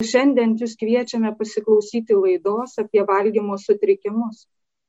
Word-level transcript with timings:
Šiandien 0.00 0.54
jūs 0.56 0.78
kviečiame 0.80 1.30
pasiklausyti 1.36 2.16
laidos 2.16 2.78
apie 2.80 3.02
valgymo 3.04 3.58
sutrikimus, 3.60 4.46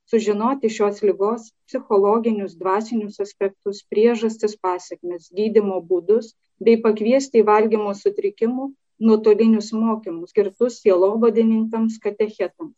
sužinoti 0.08 0.70
šios 0.72 1.02
lygos 1.04 1.50
psichologinius, 1.68 2.54
dvasinius 2.56 3.20
aspektus, 3.20 3.82
priežastis, 3.92 4.56
pasiekmes, 4.56 5.28
gydimo 5.36 5.82
būdus 5.84 6.32
bei 6.64 6.80
pakviesti 6.80 7.42
į 7.42 7.46
valgymo 7.50 7.92
sutrikimų 7.98 8.70
nuotolinius 9.04 9.72
mokymus 9.76 10.32
skirtus 10.32 10.80
sielovadininkams 10.80 12.00
katechetams. 12.00 12.76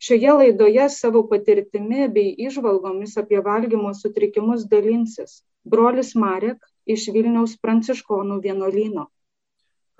Šioje 0.00 0.32
laidoje 0.40 0.88
savo 0.88 1.26
patirtimi 1.28 2.08
bei 2.12 2.32
išvalgomis 2.48 3.16
apie 3.20 3.44
valgymo 3.44 3.92
sutrikimus 3.96 4.64
dalinsis 4.72 5.42
brolis 5.64 6.14
Marek 6.16 6.64
iš 6.84 7.08
Vilniaus 7.12 7.56
pranciškonų 7.60 8.40
vienuolyno. 8.44 9.08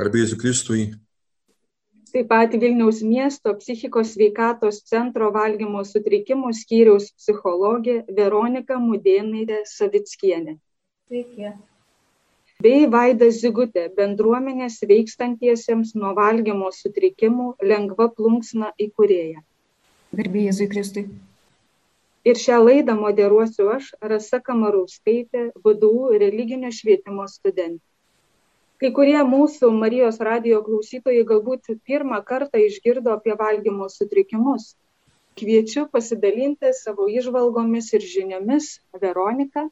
Garbėsiu 0.01 0.41
Kristui. 0.41 0.93
Taip 2.15 2.29
pat 2.31 2.57
Vilniaus 2.63 3.03
miesto 3.03 3.53
psichikos 3.59 4.15
sveikatos 4.15 4.81
centro 4.87 5.33
valgymo 5.35 5.83
sutrikimų 5.89 6.55
skyriaus 6.55 7.11
psichologė 7.19 8.01
Veronika 8.19 8.79
Mudėnaitė 8.79 9.65
Savickienė. 9.67 10.59
Sveiki 11.11 11.55
bei 12.65 12.87
Vaida 12.89 13.27
Zigutė, 13.35 13.89
bendruomenės 13.97 14.79
veikstantiesiems 14.89 15.95
nuo 15.99 16.15
valgymo 16.17 16.71
sutrikimų 16.73 17.49
lengva 17.71 18.07
plunksna 18.17 18.71
įkūrėja. 18.81 19.43
Garbėjai 20.15 20.47
Jėzui 20.49 20.69
Kristui. 20.73 21.05
Ir 22.25 22.41
šią 22.41 22.61
laidą 22.63 22.95
moderuosiu 22.97 23.69
aš, 23.75 23.91
Rasa 24.01 24.41
Kamarauskaitė, 24.41 25.51
VDU 25.65 26.15
religinio 26.23 26.71
švietimo 26.73 27.27
studentė. 27.29 27.85
Kai 28.85 28.91
kurie 28.93 29.21
mūsų 29.25 29.71
Marijos 29.73 30.19
radio 30.27 30.59
klausytojai 30.61 31.23
galbūt 31.29 31.71
pirmą 31.89 32.19
kartą 32.31 32.61
išgirdo 32.61 33.15
apie 33.15 33.33
valgymo 33.41 33.87
sutrikimus. 33.89 34.75
Kviečiu 35.41 35.87
pasidalinti 35.95 36.73
savo 36.77 37.07
išvalgomis 37.09 37.89
ir 37.97 38.05
žiniomis. 38.05 38.69
Veronika 39.07 39.65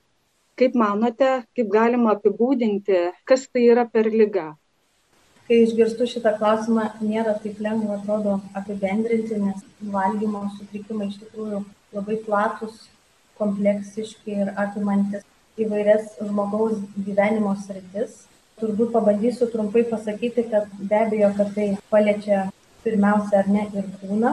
kaip 0.56 0.80
manote 0.84 1.28
kaip 1.52 1.68
galima 1.76 2.14
apibūdinti 2.16 3.02
kas 3.28 3.44
tai 3.52 3.66
yra 3.74 3.84
per 3.84 4.08
liga? 4.16 4.46
Kai 5.44 5.60
išgirstu 5.66 6.08
šitą 6.14 6.32
klausimą 6.40 6.88
nėra 7.04 7.36
taip 7.44 7.60
lengva 7.68 8.00
atrodo 8.00 8.40
apibendrinti 8.56 9.44
nes 9.44 9.60
valgymo 9.92 10.46
sutrikimai 10.56 11.12
iš 11.12 11.20
tikrųjų 11.26 11.64
labai 12.00 12.20
platūs 12.24 12.88
kompleksiški 13.36 14.40
ir 14.40 14.56
apimantys 14.56 15.28
įvairias 15.60 16.14
žmogaus 16.16 16.80
gyvenimo 16.96 17.58
sritis 17.60 18.22
turbūt 18.62 18.92
pabandysiu 18.94 19.50
trumpai 19.52 19.82
pasakyti 19.90 20.46
kad 20.50 20.70
be 20.90 20.98
abejo 21.04 21.32
kad 21.36 21.52
tai 21.56 21.68
paliečia 21.90 22.46
pirmiausia 22.84 23.42
ar 23.42 23.48
ne 23.56 23.66
ir 23.74 23.88
kūną. 24.00 24.32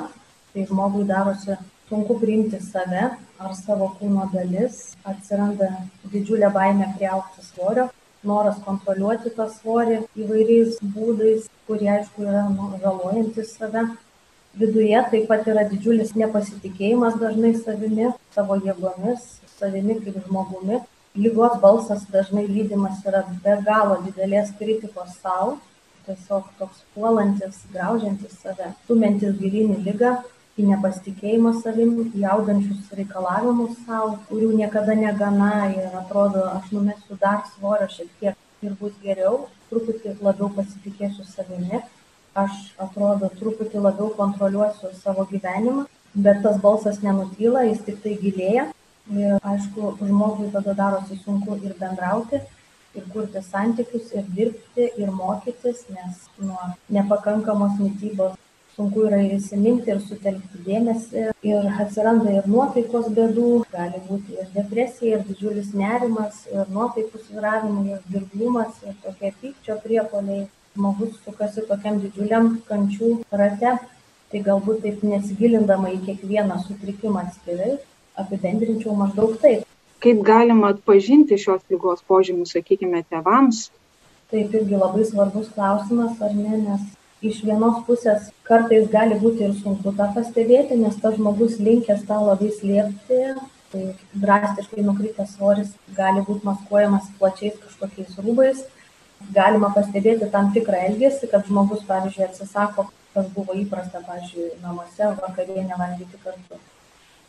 Tai 0.53 0.65
žmogui 0.71 1.05
darosi 1.09 1.57
sunku 1.89 2.17
priimti 2.21 2.59
save 2.71 3.05
ar 3.45 3.55
savo 3.57 3.91
kūno 3.99 4.27
dalis. 4.33 4.81
Atsiranda 5.11 5.69
didžiulė 6.13 6.51
baimė 6.53 6.91
priaugti 6.97 7.45
svorio 7.45 7.89
noras 8.29 8.59
kontroliuoti 8.65 9.31
tą 9.35 9.47
svorį 9.53 10.01
įvairiais 10.19 10.79
būdais 10.95 11.47
kurie 11.67 11.89
aišku 11.95 12.25
yra 12.27 12.45
nu 12.51 12.73
žalojantys 12.83 13.55
save. 13.57 13.87
Viduje 14.59 15.01
taip 15.11 15.27
pat 15.29 15.45
yra 15.47 15.63
didžiulis 15.71 16.15
nepasitikėjimas 16.17 17.19
dažnai 17.21 17.53
savimi 17.57 18.09
savo 18.35 18.57
jėgomis 18.65 19.35
savimi 19.59 19.99
kaip 20.01 20.17
žmogumi 20.25 20.79
ligos 21.15 21.59
balsas 21.61 22.05
dažnai 22.11 22.45
lydimas 22.47 23.01
yra 23.05 23.23
be 23.43 23.55
galo 23.65 23.97
didelės 24.05 24.51
kritikos 24.59 25.15
sau 25.23 25.57
tiesiog 26.05 26.43
toks 26.59 26.83
puolantis 26.93 27.63
graužiantis 27.73 28.35
save 28.43 28.67
stumiantis 28.83 29.33
gilyn 29.41 29.73
į 29.77 29.79
ligą 29.87 30.11
į 30.59 30.67
nepasitikėjimą 30.69 31.53
savim 31.63 31.95
į 32.13 32.25
augančius 32.35 32.93
reikalavimus 32.99 33.77
sau 33.87 34.17
kurių 34.29 34.51
niekada 34.61 34.95
negana 35.01 35.51
ir 35.73 35.89
atrodo 36.03 36.45
aš 36.53 36.71
numesiu 36.77 37.17
dar 37.25 37.41
svorio 37.55 37.89
šiek 37.95 38.09
tiek 38.19 38.65
ir 38.67 38.75
bus 38.81 38.93
geriau 39.03 39.47
truputį 39.69 40.15
labiau 40.21 40.49
pasitikėsiu 40.57 41.25
savimi 41.25 41.81
aš 42.43 42.65
atrodo 42.85 43.31
truputį 43.39 43.81
labiau 43.87 44.13
kontroliuosiu 44.17 44.93
savo 45.03 45.25
gyvenimą 45.31 45.87
bet 46.25 46.43
tas 46.43 46.61
balsas 46.61 47.01
nenutyla 47.05 47.65
jis 47.69 47.81
tiktai 47.87 48.17
gilėja 48.21 48.69
ir 49.17 49.37
aišku 49.53 49.95
žmogui 50.01 50.51
tada 50.53 50.73
darosi 50.81 51.19
sunku 51.23 51.57
ir 51.63 51.73
bendrauti 51.79 52.41
ir 52.95 53.03
kurti 53.13 53.41
santykius 53.51 54.11
ir 54.17 54.27
dirbti 54.35 54.91
ir 54.97 55.09
mokytis 55.21 55.85
nes 55.95 56.21
nuo 56.41 56.69
nepakankamos 56.97 57.79
mitybos 57.79 58.37
sunku 58.79 59.03
yra 59.07 59.19
ir 59.25 59.33
įsiminti 59.35 59.91
ir 59.91 59.99
sutelkti 59.99 60.61
dėmesį. 60.67 61.25
Ir 61.51 61.67
atsiranda 61.83 62.31
ir 62.37 62.47
nuotaikos 62.47 63.09
bėdų 63.17 63.49
gali 63.73 63.99
būti 64.07 64.37
ir 64.39 64.47
depresija 64.55 65.17
ir 65.17 65.25
didžiulis 65.27 65.73
nerimas 65.81 66.45
ir 66.53 66.71
nuotaikų 66.77 67.19
svyravimai 67.25 67.97
ir 67.97 68.01
dirglumas 68.13 68.79
ir 68.87 68.95
tokie 69.03 69.33
pykčio 69.41 69.79
priepuoliai. 69.83 70.47
Žmogus 70.77 71.17
sukasi 71.25 71.65
tokiam 71.67 71.97
didžiuliam 71.99 72.51
kančių 72.69 73.15
rate 73.41 73.73
tai 74.31 74.41
galbūt 74.45 74.83
taip 74.85 75.01
nesigilindama 75.03 75.89
į 75.95 76.03
kiekvieną 76.05 76.59
sutrikimą 76.67 77.25
atskirai 77.25 77.73
apibendrinčiau 78.23 78.95
maždaug 78.99 79.35
taip. 79.41 79.65
Kaip 80.03 80.21
galima 80.23 80.71
atpažinti 80.73 81.37
šios 81.41 81.65
ligos 81.71 82.03
požymius 82.07 82.53
sakykime 82.55 83.01
tėvams? 83.11 83.65
Taip 84.31 84.53
irgi 84.55 84.77
labai 84.79 85.03
svarbus 85.07 85.49
klausimas 85.55 86.21
ar 86.23 86.35
ne 86.37 86.61
nes 86.61 86.85
iš 87.29 87.41
vienos 87.43 87.81
pusės 87.87 88.29
kartais 88.47 88.87
gali 88.93 89.17
būti 89.23 89.43
ir 89.47 89.55
sunku 89.57 89.91
tą 89.97 90.07
pastebėti 90.15 90.77
nes 90.79 90.95
tas 91.03 91.17
žmogus 91.17 91.57
linkęs 91.59 92.05
tą 92.07 92.19
labai 92.29 92.51
slėpti 92.59 93.19
tai 93.73 93.83
drastiškai 94.23 94.85
nukritęs 94.87 95.35
svoris 95.35 95.75
gali 95.97 96.23
būt 96.29 96.47
maskuojamas 96.47 97.11
plačiais 97.19 97.59
kažkokiais 97.65 98.15
rūbais. 98.23 98.63
Galima 99.35 99.73
pastebėti 99.75 100.31
tam 100.31 100.53
tikrą 100.55 100.79
elgesį 100.87 101.27
kad 101.33 101.47
žmogus 101.51 101.83
pavyzdžiui 101.91 102.27
atsisako 102.29 102.87
kas 103.13 103.31
buvo 103.35 103.57
įprasta 103.65 103.99
pavyzdžiui 104.07 104.51
namuose 104.63 105.15
vakarienę 105.19 105.75
valgyti 105.83 106.23
kartu 106.23 106.63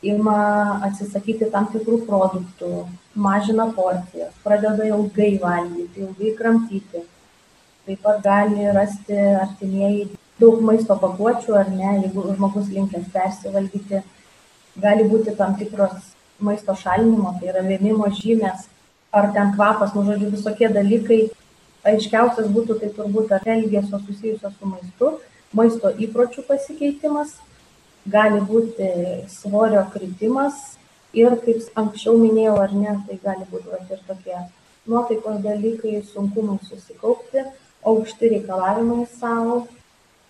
ima 0.02 0.80
atsisakyti 0.86 1.50
tam 1.52 1.66
tikrų 1.72 2.00
produktų 2.08 2.70
mažina 3.14 3.66
porcijas 3.76 4.32
pradeda 4.44 4.86
ilgai 4.88 5.34
valgyti 5.42 6.06
ilgai 6.06 6.34
kramtyti. 6.38 7.02
Taip 7.86 8.00
pat 8.04 8.22
gali 8.24 8.70
rasti 8.76 9.18
artimieji 9.42 10.08
daug 10.40 10.62
maisto 10.64 10.96
pakuočių 10.96 11.58
ar 11.60 11.68
ne 11.74 11.90
jeigu 11.98 12.24
žmogus 12.32 12.70
linkęs 12.72 13.10
persivalgyti 13.12 14.00
gali 14.80 15.04
būti 15.10 15.36
tam 15.36 15.56
tikros 15.60 16.14
maisto 16.40 16.74
šalinimo 16.82 17.34
tai 17.40 17.52
yra 17.52 17.64
vėmimo 17.66 18.08
žymės 18.22 18.68
ar 19.12 19.32
ten 19.34 19.52
kvapas 19.56 19.92
nu 19.94 20.06
žodžiu 20.08 20.32
visokie 20.32 20.72
dalykai. 20.72 21.28
Aiškiausias 21.80 22.48
būtų 22.52 22.74
tai 22.80 22.90
turbūt 22.92 23.30
ar 23.32 23.46
elgesio 23.48 23.98
susijusio 24.04 24.50
su 24.52 24.66
maistu 24.68 25.12
maisto 25.56 25.88
įpročių 26.06 26.44
pasikeitimas 26.48 27.38
gali 28.06 28.40
būti 28.40 28.90
svorio 29.28 29.84
kritimas. 29.92 30.76
Ir 31.12 31.34
kaip 31.42 31.64
anksčiau 31.74 32.14
minėjau 32.18 32.56
ar 32.62 32.72
ne 32.72 32.92
tai 33.06 33.18
gali 33.22 33.46
būt 33.50 33.66
vat 33.66 33.88
ir 33.90 34.02
tokie 34.06 34.36
nuotaikos 34.86 35.40
dalykai 35.42 36.02
sunkumai 36.06 36.60
susikaupti 36.68 37.42
aukšti 37.82 38.28
reikalavimai 38.34 39.06
sau 39.18 39.64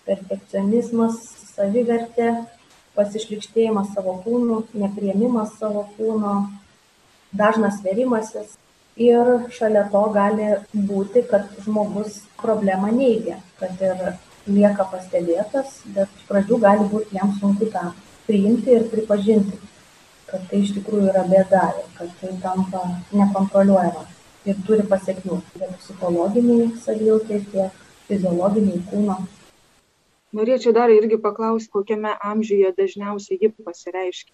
perfekcionizmas 0.07 1.19
savivertė 1.53 2.31
pasišlykštėjimas 2.97 3.93
savo 3.95 4.17
kūnu 4.25 4.63
nepriėmimas 4.73 5.53
savo 5.59 5.85
kūno 5.97 6.33
dažnas 7.31 7.77
svėrimasis. 7.79 8.57
Ir 9.01 9.29
šalia 9.55 9.85
to 9.93 10.01
gali 10.15 10.49
būti 10.73 11.23
kad 11.29 11.47
žmogus 11.63 12.19
problemą 12.41 12.91
neigia 12.91 13.37
kad 13.61 13.79
ir 13.81 14.01
lieka 14.47 14.87
pastebėtas 14.93 15.81
bet 15.97 16.07
iš 16.17 16.29
pradžių 16.29 16.61
gali 16.63 16.87
būt 16.93 17.13
jam 17.17 17.35
sunku 17.39 17.69
tą 17.73 17.91
priimti 18.27 18.73
ir 18.77 18.87
pripažinti 18.93 19.59
kad 20.31 20.47
tai 20.47 20.61
iš 20.63 20.71
tikrųjų 20.77 21.11
yra 21.11 21.25
bėda 21.27 21.61
ir 21.81 21.87
kad 21.97 22.11
tai 22.21 22.31
tampa 22.43 22.81
nekontroliuojama 23.11 24.05
ir 24.47 24.59
turi 24.67 24.85
pasekmių 24.89 25.41
tiek 25.53 25.73
psichologinei 25.81 26.71
savijautai, 26.81 27.41
tiek 27.51 27.81
fiziologiniai 28.07 28.81
kūno. 28.89 29.17
Norėčiau 30.37 30.71
dar 30.75 30.91
irgi 30.93 31.19
paklausti, 31.19 31.69
kokiame 31.73 32.13
amžiuje 32.31 32.71
dažniausiai 32.77 33.39
ji 33.41 33.51
pasireiškia. 33.65 34.33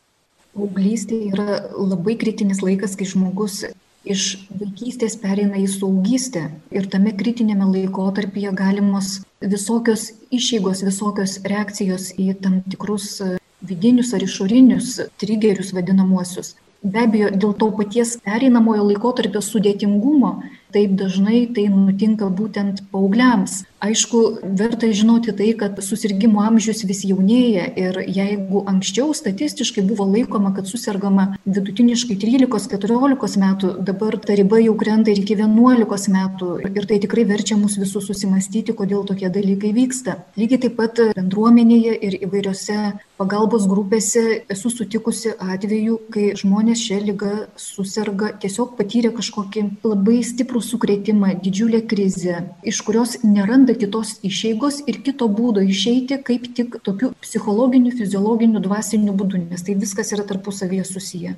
Paauglystė 0.53 1.17
yra 1.31 1.57
labai 1.73 2.15
kritinis 2.21 2.61
laikas, 2.65 2.93
kai 2.97 3.09
žmogus 3.09 3.63
iš 4.05 4.23
vaikystės 4.59 5.17
pereina 5.21 5.57
į 5.61 5.67
saugystę 5.71 6.47
ir 6.71 6.87
tame 6.91 7.13
kritinėme 7.17 7.67
laikotarpyje 7.71 8.53
galimos 8.57 9.17
visokios 9.41 10.11
išeigos, 10.33 10.83
visokios 10.85 11.39
reakcijos 11.43 12.11
į 12.17 12.33
tam 12.43 12.61
tikrus 12.69 13.21
vidinius 13.61 14.13
ar 14.13 14.23
išorinius 14.23 14.95
trigerius 15.17 15.73
vadinamuosius. 15.73 16.55
Be 16.83 17.03
abejo 17.07 17.31
dėl 17.33 17.53
to 17.57 17.71
paties 17.79 18.15
pereinamojo 18.25 18.85
laikotarpio 18.91 19.41
sudėtingumo 19.41 20.37
taip 20.77 20.93
dažnai 20.99 21.47
tai 21.55 21.65
nutinka 21.73 22.29
būtent 22.29 22.85
paaugliams. 22.93 23.63
Aišku 23.77 24.19
verta 24.57 24.87
žinoti 24.89 25.33
tai 25.37 25.51
kad 25.57 25.77
susirgimų 25.85 26.41
amžius 26.41 26.79
vis 26.89 27.03
jaunėja 27.05 27.67
ir 27.77 27.99
jeigu 28.09 28.63
anksčiau 28.71 29.11
statistiškai 29.13 29.83
buvo 29.85 30.07
laikoma 30.09 30.49
kad 30.55 30.65
susergama 30.69 31.27
vidutiniškai 31.45 32.17
trylikos 32.17 32.65
keturiolikos 32.71 33.37
metų 33.37 33.75
dabar 33.85 34.17
ta 34.23 34.37
riba 34.39 34.57
jau 34.63 34.73
krenta 34.81 35.13
ir 35.13 35.21
iki 35.21 35.37
vienuolikos 35.37 36.07
metų 36.13 36.49
ir 36.71 36.89
tai 36.89 36.97
tikrai 37.03 37.27
verčia 37.29 37.57
mus 37.61 37.77
visus 37.77 38.09
susimąstyti 38.09 38.73
kodėl 38.77 39.05
tokie 39.05 39.29
dalykai 39.29 39.75
vyksta. 39.77 40.17
Lygiai 40.41 40.63
taip 40.65 40.77
pat 40.81 41.03
bendruomenėje 41.13 41.93
ir 42.09 42.17
įvairiose 42.25 42.79
pagalbos 43.21 43.69
grupėse 43.69 44.25
esu 44.53 44.73
sutikusi 44.73 45.35
atvejų 45.37 45.99
kai 46.13 46.31
žmonės 46.41 46.81
šia 46.81 46.99
liga 47.05 47.35
suserga 47.61 48.33
tiesiog 48.41 48.73
patyrė 48.81 49.13
kažkokį 49.21 49.67
labai 49.85 50.19
stiprų 50.25 50.65
sukrėtimą 50.69 51.29
didžiulę 51.43 51.81
krizę 51.91 52.39
iš 52.71 52.79
kurios 52.87 53.13
neranda 53.23 53.75
kitos 53.83 54.15
išeigos 54.29 54.79
ir 54.91 54.99
kito 55.05 55.27
būdo 55.39 55.63
išeiti 55.73 56.17
kaip 56.29 56.49
tik 56.59 56.79
tokiu 56.87 57.11
psichologiniu 57.25 57.93
fiziologiniu 57.99 58.63
dvasiniu 58.67 59.15
būdu 59.21 59.43
nes 59.43 59.63
tai 59.67 59.77
viskas 59.83 60.13
yra 60.17 60.25
tarpusavyje 60.31 60.85
susiję. 60.91 61.35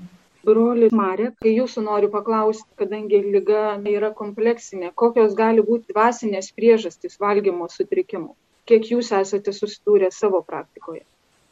Broli 0.47 0.89
marek 0.95 1.35
kai 1.43 1.53
jūsų 1.53 1.83
noriu 1.85 2.09
paklausti 2.15 2.67
kadangi 2.81 3.21
liga 3.35 3.63
yra 3.93 4.11
kompleksinė 4.21 4.91
kokios 5.03 5.37
gali 5.39 5.65
būti 5.69 5.93
dvasinės 5.93 6.51
priežastys 6.57 7.19
valgymo 7.23 7.67
sutrikimų? 7.75 8.33
Kiek 8.69 8.91
jūs 8.93 9.13
esate 9.21 9.53
susidūrę 9.55 10.11
savo 10.15 10.41
praktikoje? 10.51 11.03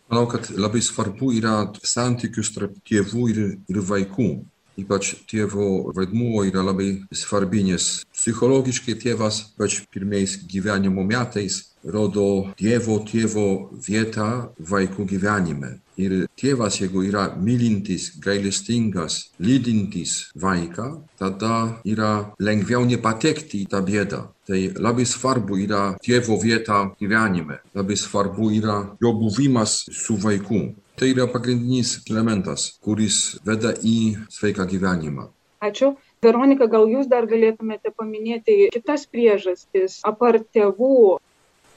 Manau 0.08 0.28
kad 0.32 0.48
labai 0.56 0.80
svarbu 0.86 1.34
yra 1.36 1.56
santykius 1.84 2.54
tarp 2.56 2.78
tėvų 2.88 3.24
ir 3.34 3.42
ir 3.68 3.82
vaikų 3.92 4.30
ypač 4.78 5.14
tėvo 5.30 5.94
vaidmuo 5.98 6.44
yra 6.48 6.64
labai 6.66 6.90
svarbi 7.12 7.64
nes 7.70 7.88
psichologiškai 8.14 8.98
tėvas 9.04 9.42
ypač 9.54 9.82
pirmais 9.94 10.38
gyvenimo 10.52 11.06
metais 11.08 11.64
rodo 11.96 12.54
dievo 12.60 13.00
tėvo 13.08 13.48
vietą 13.88 14.30
vaikų 14.72 15.06
gyvenime 15.12 15.78
ir 15.98 16.28
tėvas 16.38 16.80
jeigu 16.82 17.04
yra 17.08 17.24
mylintis 17.42 18.10
gailestingas 18.24 19.20
lydintis 19.42 20.18
vaiką 20.38 20.90
tada 21.20 21.82
yra 21.86 22.12
lengviau 22.40 22.86
nepatekti 22.86 23.64
į 23.66 23.70
tą 23.74 23.82
bėdą 23.88 24.24
tai 24.48 24.68
labai 24.78 25.06
svarbu 25.10 25.60
yra 25.66 25.84
tėvo 26.04 26.38
vieta 26.44 26.84
gyvenime 27.02 27.62
labai 27.76 27.98
svarbu 28.00 28.52
yra 28.60 28.78
jo 29.02 29.14
buvimas 29.22 29.84
su 29.92 30.20
vaiku 30.22 30.68
tai 30.98 31.12
yra 31.14 31.28
pagrindinis 31.30 32.00
elementas 32.10 32.72
kuris 32.82 33.38
veda 33.46 33.74
į 33.86 33.98
sveiką 34.34 34.66
gyvenimą. 34.72 35.28
Ačiū. 35.62 35.94
Veronika 36.26 36.66
gal 36.70 36.88
jūs 36.90 37.06
dar 37.10 37.28
galėtumėte 37.30 37.92
paminėti 37.94 38.70
kitas 38.74 39.06
priežastis 39.10 40.00
apart 40.10 40.48
tėvų? 40.58 41.20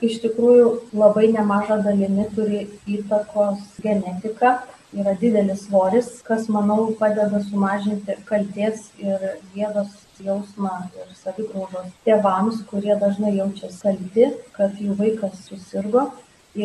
Iš 0.00 0.22
tikrųjų 0.22 0.68
labai 0.96 1.26
nemaža 1.34 1.76
dalimi 1.84 2.24
turi 2.32 2.62
įtakos 2.88 3.80
genetika. 3.84 4.62
Yra 4.96 5.12
didelis 5.20 5.66
svoris 5.68 6.08
kas 6.26 6.48
manau 6.50 6.88
padeda 6.98 7.42
sumažinti 7.44 8.16
kaltės 8.26 8.88
ir 8.98 9.20
gėdos 9.52 9.92
jausmą 10.24 10.72
ir 10.96 11.12
savigraužos 11.20 11.92
tėvams 12.08 12.64
kurie 12.72 12.96
dažnai 12.98 13.36
jaučiasi 13.36 13.84
kalti 13.84 14.26
kad 14.56 14.80
jų 14.80 14.96
vaikas 14.98 15.44
susirgo 15.46 16.08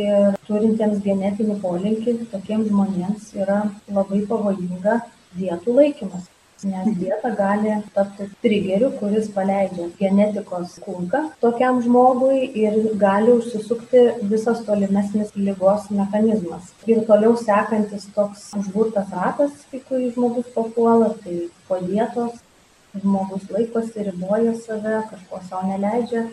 ir 0.04 0.38
turintiems 0.48 1.02
genetinį 1.08 1.60
polinkį 1.66 2.16
tokiems 2.36 2.72
žmonėms 2.72 3.34
yra 3.42 3.60
labai 3.98 4.22
pavojinga 4.32 5.02
dietų 5.40 5.78
laikymas 5.82 6.32
nes 6.64 6.88
dieta 6.98 7.30
gali 7.36 7.74
tapti 7.94 8.28
trigeriu 8.44 8.90
kuris 9.00 9.28
paleidžia 9.36 9.90
genetikos 10.00 10.78
kulką 10.86 11.22
tokiam 11.42 11.82
žmogui 11.84 12.40
ir 12.64 12.78
gali 13.02 13.34
užsisukti 13.34 14.06
visas 14.32 14.64
tolimesnis 14.70 15.36
ligos 15.36 15.90
mechanizmas. 15.92 16.72
Ir 16.88 17.04
toliau 17.10 17.36
sekantis 17.44 18.08
toks 18.16 18.48
užburtas 18.62 19.12
ratas 19.20 19.52
į 19.74 19.84
kurį 19.90 20.14
žmogus 20.16 20.50
papuola 20.56 21.12
tai 21.24 21.38
po 21.68 21.80
dietos 21.84 22.42
žmogus 23.04 23.46
laikosi 23.52 24.08
riboja 24.10 24.56
save 24.66 24.98
kažko 25.12 25.44
sau 25.50 25.62
neleidžia 25.68 26.28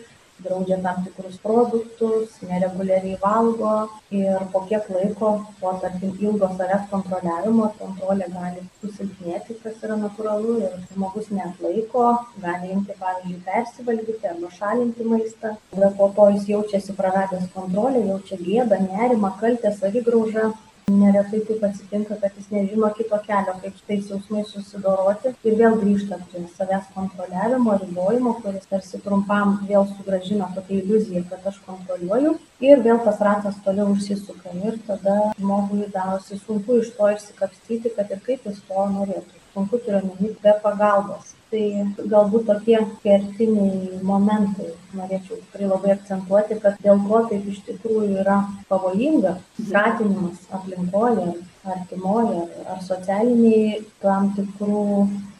draudžia 0.45 0.77
tam 0.85 1.03
tikrus 1.05 1.37
produktus 1.45 2.37
nereguliariai 2.49 3.19
valgo 3.21 3.73
ir 4.21 4.39
po 4.53 4.61
kiek 4.69 4.89
laiko 4.95 5.29
po 5.61 5.73
tarkim 5.83 6.11
ilgo 6.25 6.49
savęs 6.57 6.89
kontroliavimo 6.93 7.69
kontrolė 7.79 8.27
gali 8.37 8.65
susilpnėti 8.81 9.57
kas 9.63 9.85
yra 9.87 9.99
natūralu 10.03 10.57
ir 10.65 10.75
žmogus 10.93 11.31
neatlaiko 11.37 12.09
gali 12.47 12.73
imti 12.75 12.99
pavyzdžiui 13.05 13.41
persivalgyti 13.47 14.29
arba 14.33 14.51
šalinti 14.59 15.09
maistą. 15.13 15.55
Tada 15.71 15.89
po 16.01 16.11
to 16.17 16.29
jis 16.35 16.51
jaučiasi 16.53 16.99
praradęs 16.99 17.49
kontrolę 17.57 18.05
jaučia 18.11 18.37
gėdą 18.49 18.83
nerimą 18.89 19.33
kaltę 19.41 19.73
savigraužą 19.79 20.51
neretai 20.91 21.39
taip 21.47 21.63
atsitinka 21.67 22.17
kad 22.21 22.37
jis 22.37 22.49
nežino 22.51 22.89
kito 22.97 23.19
kelio 23.27 23.53
kaip 23.61 23.75
su 23.77 23.85
tais 23.87 24.09
jausmais 24.11 24.49
susidoroti. 24.55 25.33
Ir 25.47 25.59
vėl 25.61 25.77
grįžta 25.83 26.19
prie 26.31 26.43
savęs 26.57 26.89
kontroliavimo 26.95 27.77
ribojimo 27.83 28.33
kuris 28.41 28.67
tarsi 28.71 29.01
trumpam 29.05 29.55
vėl 29.69 29.87
sugrąžina 29.91 30.49
tokią 30.55 30.79
iliuziją 30.81 31.23
kad 31.29 31.47
aš 31.53 31.61
kontroliuoju. 31.67 32.35
Ir 32.69 32.83
vėl 32.87 32.99
tas 33.05 33.21
ratas 33.29 33.61
toliau 33.67 33.91
užsisuka. 33.95 34.57
Ir 34.67 34.81
tada 34.87 35.19
žmogui 35.39 35.87
darosi 35.95 36.41
sunku 36.41 36.81
iš 36.81 36.91
to 36.97 37.13
išsikapstyti 37.15 37.95
kad 37.95 38.11
ir 38.11 38.25
kaip 38.27 38.51
jis 38.51 38.61
to 38.67 38.89
norėtų 38.97 39.42
sunku 39.53 39.77
turiu 39.85 40.01
omeny 40.01 40.35
be 40.43 40.53
pagalbos. 40.63 41.33
Tai 41.53 41.65
galbūt 42.11 42.47
tokie 42.49 42.79
kertiniai 43.03 43.99
momentai 44.01 44.71
norėčiau 44.97 45.37
tikrai 45.41 45.67
labai 45.69 45.91
akcentuoti 45.93 46.57
kad 46.63 46.79
dėl 46.85 47.03
ko 47.09 47.21
taip 47.29 47.45
iš 47.51 47.59
tikrųjų 47.67 48.23
yra 48.23 48.39
pavojinga 48.71 49.35
skatinimas 49.59 50.47
aplinkoj 50.57 51.13
ar 51.27 51.35
artimoj 51.75 52.25
ar 52.39 52.73
ar 52.73 52.81
socialinėj 52.87 53.83
tam 54.01 54.33
tikrų 54.39 54.87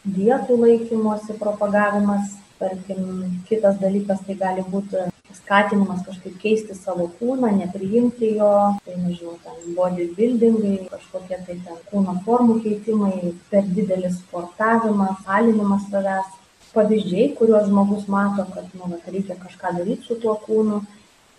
dietų 0.04 0.60
laikymosi 0.62 1.38
propagavimas 1.42 2.38
tarkim 2.58 3.02
kitas 3.48 3.76
dalykas 3.82 4.22
tai 4.26 4.38
gali 4.44 4.64
būt 4.74 4.96
skatinimas 5.34 6.04
kažkaip 6.06 6.36
keisti 6.42 6.74
savo 6.78 7.08
kūną 7.18 7.50
nepriimti 7.58 8.30
jo 8.38 8.50
tai 8.86 8.96
nežinau 9.02 9.36
ten 9.44 9.74
bodybildingai 9.78 10.76
kažkokie 10.92 11.38
tai 11.46 11.56
ten 11.66 11.80
kūno 11.90 12.16
formų 12.26 12.60
keitimai 12.66 13.34
per 13.50 13.66
didelis 13.78 14.20
sportavimas 14.22 15.28
alinimas 15.38 15.86
savęs. 15.90 16.40
Pavyzdžiai 16.74 17.28
kuriuos 17.38 17.68
žmogus 17.68 18.08
mato 18.10 18.44
kad 18.54 18.70
nu 18.74 18.88
vat 18.92 19.04
reikia 19.14 19.36
kažką 19.38 19.76
daryt 19.76 20.06
su 20.06 20.16
tuo 20.22 20.34
kūnu 20.46 20.80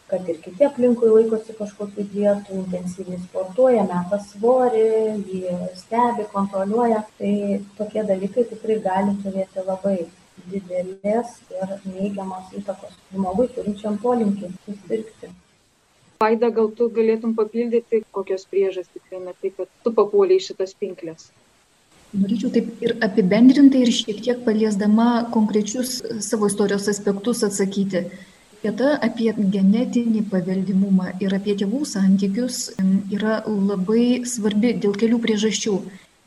kad 0.07 0.29
ir 0.29 0.37
kiti 0.43 0.63
aplinkui 0.67 1.09
laikosi 1.09 1.55
kažkokių 1.57 2.05
dietų 2.13 2.59
intensyviai 2.59 3.17
sportuoja 3.23 3.83
meta 3.89 4.19
svorį 4.29 4.85
jį 5.31 5.55
stebi 5.79 6.27
kontroliuoja. 6.33 7.01
Tai 7.17 7.33
tokie 7.79 8.03
dalykai 8.11 8.45
tikrai 8.51 8.77
gali 8.85 9.17
turėti 9.23 9.65
labai 9.65 9.97
didelės 10.51 11.39
ir 11.53 11.73
neigiamos 11.85 12.51
įtakos 12.59 12.93
žmogui 13.13 13.47
turinčiam 13.55 13.97
polinkį 14.01 14.51
susirgti. 14.65 15.31
Vaida, 16.23 16.49
gal 16.57 16.69
tu 16.77 16.87
galėtum 16.97 17.33
papildyti, 17.37 18.03
kokios 18.15 18.45
priežastys 18.51 19.03
lėmė 19.11 19.33
tai, 19.41 19.51
kad 19.57 19.71
tu 19.83 19.91
papuoliai 19.95 20.43
šitas 20.43 20.71
pinklės? 20.79 21.27
Norėčiau 22.15 22.51
taip 22.55 22.85
ir 22.85 22.93
apibendrintai 23.03 23.81
ir 23.83 23.91
šiek 23.91 24.21
tiek 24.23 24.45
paliesdama 24.45 25.07
konkrečius 25.33 25.97
savo 26.23 26.47
istorijos 26.51 26.87
aspektus 26.91 27.43
atsakyti. 27.47 28.05
Vieta 28.63 28.95
apie 29.07 29.33
genetinį 29.55 30.23
paveldimumą 30.31 31.11
ir 31.21 31.35
apie 31.37 31.57
tėvų 31.59 31.83
santykius 31.89 32.61
yra 33.13 33.41
labai 33.45 34.23
svarbi 34.31 34.71
dėl 34.85 34.95
kelių 35.01 35.19
priežasčių 35.25 35.75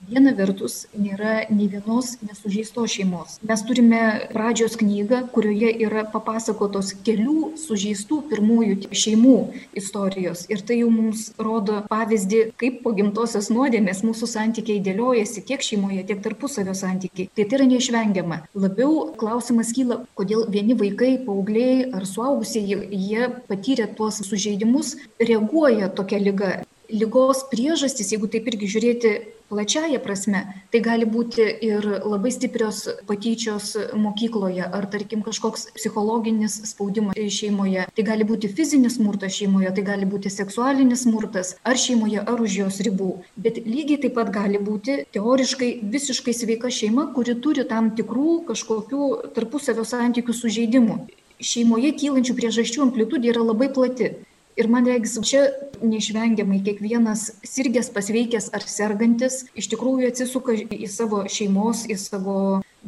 viena 0.08 0.32
vertus 0.36 0.86
nėra 0.96 1.46
nė 1.52 1.68
vienos 1.74 2.14
nesužeistos 2.24 2.94
šeimos. 2.96 3.36
Mes 3.48 3.62
turime 3.68 4.00
pradžios 4.32 4.76
knygą 4.80 5.24
kurioje 5.34 5.72
yra 5.86 6.04
papasakotos 6.12 6.94
kelių 7.06 7.52
sužeistų 7.60 8.20
pirmųjų 8.30 8.92
šeimų 9.02 9.36
istorijos. 9.78 10.46
Ir 10.52 10.64
tai 10.66 10.80
jau 10.80 10.90
mums 10.92 11.28
rodo 11.38 11.82
pavyzdį 11.90 12.42
kaip 12.60 12.80
po 12.84 12.94
gimtosios 12.96 13.50
nuodėmės 13.52 14.04
mūsų 14.06 14.30
santykiai 14.32 14.82
dėliojasi 14.84 15.44
tiek 15.48 15.64
šeimoje 15.64 16.06
tiek 16.08 16.22
tarpusavio 16.24 16.76
santykiai. 16.78 17.28
Tai 17.34 17.44
tai 17.44 17.60
yra 17.60 17.68
neišvengiama. 17.70 18.42
Labiau 18.58 19.10
klausimas 19.20 19.74
kyla 19.76 20.02
kodėl 20.18 20.46
vieni 20.52 20.76
vaikai 20.78 21.16
paaugliai 21.26 21.90
ar 21.92 22.08
suaugusieji 22.08 22.80
jie 22.92 23.28
patyrę 23.50 23.88
tuos 23.98 24.22
sužeidimus 24.24 24.96
reaguoja 25.20 25.92
tokia 26.00 26.20
liga 26.22 26.52
ligos 26.88 27.44
priežastys 27.50 28.14
jeigu 28.14 28.30
taip 28.32 28.48
irgi 28.48 28.70
žiūrėti 28.74 29.10
plačiąja 29.48 29.98
prasme 30.04 30.40
tai 30.72 30.80
gali 30.84 31.06
būti 31.08 31.44
ir 31.68 31.86
labai 32.04 32.30
stiprios 32.34 32.80
patyčios 33.08 33.70
mokykloje 34.04 34.66
ar 34.78 34.86
tarkim 34.92 35.22
kažkoks 35.26 35.68
psichologinis 35.78 36.58
spaudimas 36.70 37.16
šeimoje 37.38 37.86
tai 37.96 38.04
gali 38.10 38.28
būti 38.28 38.50
fizinis 38.60 38.98
smurtas 38.98 39.38
šeimoje 39.40 39.72
tai 39.78 39.84
gali 39.90 40.08
būti 40.12 40.32
seksualinis 40.34 41.06
smurtas 41.06 41.54
ar 41.64 41.80
šeimoje 41.84 42.24
ar 42.24 42.44
už 42.44 42.58
jos 42.62 42.80
ribų. 42.84 43.10
Bet 43.36 43.62
lygiai 43.64 44.02
taip 44.04 44.18
pat 44.20 44.32
gali 44.34 44.60
būti 44.70 45.00
teoriškai 45.16 45.70
visiškai 45.96 46.34
sveika 46.36 46.72
šeima 46.80 47.08
kuri 47.16 47.38
turi 47.44 47.64
tam 47.72 47.92
tikrų 47.96 48.42
kažkokių 48.52 49.12
tarpusavio 49.36 49.88
santykių 49.88 50.36
sužeidimų. 50.42 50.98
Šeimoje 51.38 51.92
kylančių 52.00 52.34
priežasčių 52.34 52.88
amplitudė 52.88 53.30
yra 53.32 53.44
labai 53.46 53.68
plati 53.74 54.16
ir 54.58 54.68
man 54.68 54.86
regis 54.90 55.16
čia 55.30 55.44
neišvengiamai 55.82 56.58
kiekvienas 56.66 57.28
sirgęs 57.46 57.92
pasveikęs 57.94 58.50
ar 58.56 58.64
sergantis 58.66 59.44
iš 59.58 59.70
tikrųjų 59.74 60.10
atsisuka 60.10 60.56
į 60.58 60.88
savo 60.90 61.22
šeimos 61.30 61.84
į 61.86 61.96
savo 62.02 62.38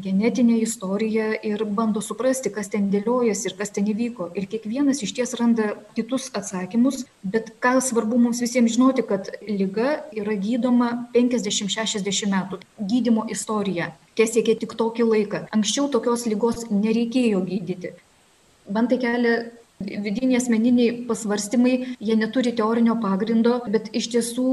genetinę 0.00 0.58
istoriją 0.64 1.32
ir 1.42 1.64
bando 1.64 2.00
suprasti 2.02 2.50
kas 2.54 2.70
ten 2.72 2.88
dėliojasi 2.90 3.50
ir 3.50 3.56
kas 3.58 3.72
ten 3.74 3.88
įvyko. 3.90 4.30
Ir 4.38 4.46
kiekvienas 4.50 5.02
išties 5.06 5.34
randa 5.38 5.74
kitus 5.96 6.30
atsakymus 6.34 7.04
bet 7.22 7.52
ką 7.62 7.76
svarbu 7.84 8.18
mums 8.24 8.42
visiems 8.42 8.76
žinoti 8.76 9.06
kad 9.06 9.30
liga 9.46 10.00
yra 10.16 10.36
gydoma 10.46 10.90
penkiasdešim 11.14 11.70
šešiasdešim 11.76 12.34
metų. 12.34 12.60
Gydymo 12.80 13.26
istorija 13.30 13.92
tesiekė 14.18 14.58
tik 14.62 14.76
tokį 14.78 15.08
laiką. 15.10 15.44
Anksčiau 15.54 15.90
tokios 15.92 16.26
ligos 16.30 16.66
nereikėjo 16.70 17.42
gydyti. 17.46 17.94
Man 18.70 18.86
tai 18.86 19.00
kelia 19.02 19.36
vidiniai 20.06 20.38
asmeniniai 20.40 20.96
pasvarstymai 21.10 21.72
jie 22.08 22.16
neturi 22.22 22.52
teorinio 22.60 22.96
pagrindo 23.04 23.54
bet 23.76 23.88
iš 24.02 24.10
tiesų 24.16 24.48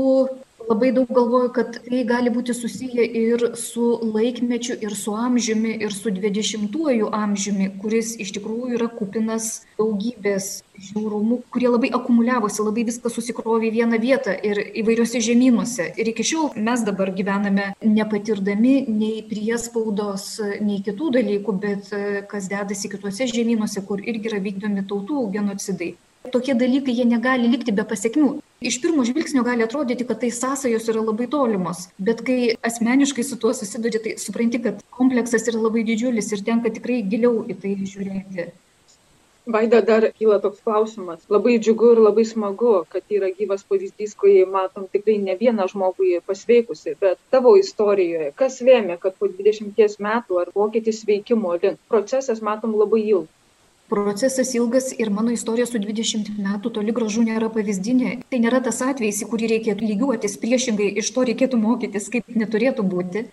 labai 0.69 0.91
daug 0.91 1.09
galvoju 1.09 1.49
kad 1.55 1.77
tai 1.85 2.03
gali 2.07 2.31
būti 2.33 2.53
susiję 2.55 3.03
ir 3.21 3.43
su 3.55 3.87
laikmečiu 4.15 4.75
ir 4.83 4.95
su 4.95 5.13
amžiumi 5.15 5.75
ir 5.85 5.93
su 5.95 6.11
dvidešimtuoju 6.11 7.09
amžiumi 7.19 7.69
kuris 7.81 8.13
iš 8.23 8.33
tikrųjų 8.35 8.73
yra 8.77 8.87
kupinas 8.99 9.47
daugybės 9.79 10.49
žiaurumų 10.87 11.39
kurie 11.55 11.69
labai 11.71 11.91
akumuliavosi 11.99 12.65
labai 12.65 12.83
viskas 12.89 13.15
susikrovė 13.17 13.69
į 13.69 13.75
vieną 13.77 14.01
vietą 14.03 14.35
ir 14.49 14.59
įvairiuose 14.81 15.21
žemynuose. 15.27 15.87
Ir 15.97 16.11
iki 16.11 16.25
šiol 16.31 16.51
mes 16.67 16.83
dabar 16.87 17.13
gyvename 17.15 17.69
nepatirdami 17.83 18.75
nei 18.89 19.21
priespaudos 19.29 20.27
nei 20.61 20.81
kitų 20.85 21.13
dalykų 21.19 21.55
bet 21.63 21.93
kas 22.33 22.51
dedasi 22.51 22.91
kituose 22.91 23.29
žemynuose 23.31 23.85
kur 23.87 24.03
irgi 24.03 24.33
yra 24.33 24.43
vykdomi 24.43 24.83
tautų 24.91 25.29
genocidai 25.37 25.95
tokie 26.31 26.53
dalykai 26.59 26.93
jie 26.99 27.05
negali 27.07 27.47
likti 27.47 27.71
be 27.71 27.85
pasekmių 27.87 28.35
iš 28.59 28.81
pirmo 28.81 29.03
žvilgsnio 29.05 29.43
gali 29.43 29.63
atrodyti 29.63 30.05
kad 30.07 30.19
tai 30.19 30.31
sąsajos 30.33 30.87
yra 30.93 31.01
labai 31.09 31.27
tolimos 31.33 31.87
bet 31.97 32.21
kai 32.29 32.37
asmeniškai 32.69 33.23
su 33.23 33.37
tuo 33.41 33.53
susiduri 33.53 34.01
tai 34.05 34.13
supranti 34.23 34.61
kad 34.63 34.79
kompleksas 34.99 35.45
yra 35.51 35.61
labai 35.65 35.83
didžiulis 35.89 36.31
ir 36.31 36.45
tenka 36.47 36.71
tikrai 36.77 37.03
giliau 37.11 37.43
į 37.45 37.57
tai 37.61 37.75
žiūrėti. 37.81 38.47
Vaida, 39.55 39.79
dar 39.89 40.03
kyla 40.19 40.41
toks 40.43 40.59
klausimas. 40.63 41.21
Labai 41.31 41.53
džiugu 41.63 41.93
ir 41.93 42.01
labai 42.03 42.25
smagu, 42.27 42.71
kad 42.91 43.13
yra 43.17 43.29
gyvas 43.37 43.61
pavyzdys, 43.69 44.15
kai 44.23 44.33
matom 44.55 44.89
tikrai 44.95 45.15
ne 45.27 45.37
vieną 45.39 45.69
žmogų 45.71 46.09
pasveikusi, 46.27 46.97
bet 47.03 47.21
tavo 47.31 47.53
istorijoje, 47.61 48.33
kas 48.41 48.59
lėmė, 48.69 48.97
kad 49.05 49.15
po 49.21 49.31
20 49.37 50.03
metų 50.09 50.41
ar 50.43 50.51
pokytis 50.57 50.99
veikimo 51.07 51.55
link? 51.61 51.79
Procesas 51.93 52.43
matom 52.49 52.75
labai 52.81 53.05
ilgas 53.05 53.37
procesas 53.89 54.53
ilgas 54.55 54.91
ir 54.99 55.09
mano 55.09 55.31
istorija 55.31 55.65
su 55.65 55.79
dvidešimt 55.79 56.31
metų 56.37 56.71
toli 56.75 56.93
gražu 56.95 57.23
nėra 57.23 57.49
pavyzdinė. 57.53 58.17
Tai 58.29 58.39
nėra 58.43 58.61
tas 58.63 58.81
atvejis 58.83 59.23
į 59.23 59.29
kurį 59.31 59.51
reikėtų 59.55 59.91
lygiuotis. 59.91 60.37
Priešingai 60.43 60.93
iš 61.01 61.11
to 61.15 61.25
reikėtų 61.29 61.59
mokytis 61.61 62.09
kaip 62.13 62.27
neturėtų 62.43 62.85
būti. 62.93 63.27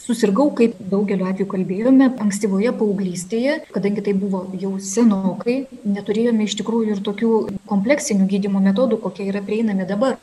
Susirgau 0.00 0.48
kaip 0.56 0.78
daugeliu 0.92 1.26
atvejų 1.28 1.48
kalbėjome 1.50 2.06
ankstyvoje 2.24 2.70
paauglystėje 2.78 3.58
kadangi 3.74 4.04
tai 4.06 4.14
buvo 4.16 4.46
jau 4.62 4.72
senokai 4.80 5.56
neturėjome 5.84 6.46
iš 6.48 6.56
tikrųjų 6.62 6.94
ir 6.94 7.02
tokių 7.08 7.32
kompleksinių 7.68 8.28
gydymo 8.30 8.62
metodų 8.64 8.96
kokie 9.04 9.28
yra 9.28 9.42
prieinami 9.44 9.84
dabar 9.90 10.16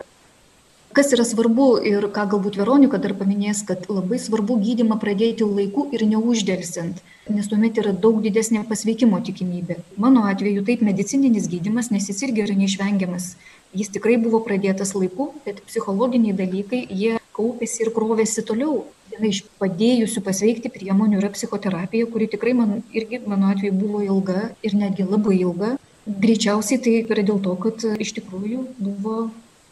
kas 0.93 1.11
yra 1.15 1.25
svarbu 1.27 1.67
ir 1.91 2.07
ką 2.15 2.29
galbūt 2.33 2.57
veronika 2.61 3.01
dar 3.01 3.13
paminės 3.17 3.65
kad 3.67 3.89
labai 3.91 4.19
svarbu 4.21 4.59
gydymą 4.63 4.99
pradėti 5.03 5.47
laiku 5.47 5.89
ir 5.91 6.07
neuždelsiant 6.13 7.03
nes 7.29 7.47
tuomet 7.51 7.77
yra 7.81 7.91
daug 8.05 8.19
didesnė 8.23 8.63
pasveikimo 8.67 9.19
tikimybė. 9.27 9.77
Mano 9.99 10.25
atveju 10.31 10.63
taip 10.67 10.83
medicininis 10.85 11.47
gydymas 11.51 11.91
nes 11.91 12.07
jis 12.09 12.23
irgi 12.27 12.43
yra 12.45 12.55
neišvengiamas. 12.57 13.33
Jis 13.77 13.91
tikrai 13.95 14.15
buvo 14.21 14.39
pradėtas 14.45 14.93
laiku 14.95 15.31
bet 15.45 15.59
psichologiniai 15.67 16.35
dalykai 16.37 16.85
jie 16.89 17.17
kaupėsi 17.37 17.83
ir 17.85 17.91
krovėsi 17.95 18.45
toliau. 18.47 18.85
Viena 19.11 19.31
iš 19.31 19.43
padėjusių 19.61 20.23
pasveikti 20.23 20.71
priemonių 20.73 21.19
yra 21.21 21.31
psichoterapija 21.33 22.07
kuri 22.13 22.29
tikrai 22.31 22.55
man 22.57 22.79
irgi 22.93 23.21
mano 23.25 23.51
atveju 23.51 23.75
buvo 23.75 24.03
ilga 24.05 24.51
ir 24.63 24.77
netgi 24.77 25.07
labai 25.07 25.41
ilga. 25.41 25.75
Greičiausiai 26.07 26.79
tai 26.79 26.95
yra 27.03 27.25
dėl 27.27 27.43
to 27.43 27.57
kad 27.59 27.83
iš 27.99 28.15
tikrųjų 28.19 28.63
buvo 28.79 29.27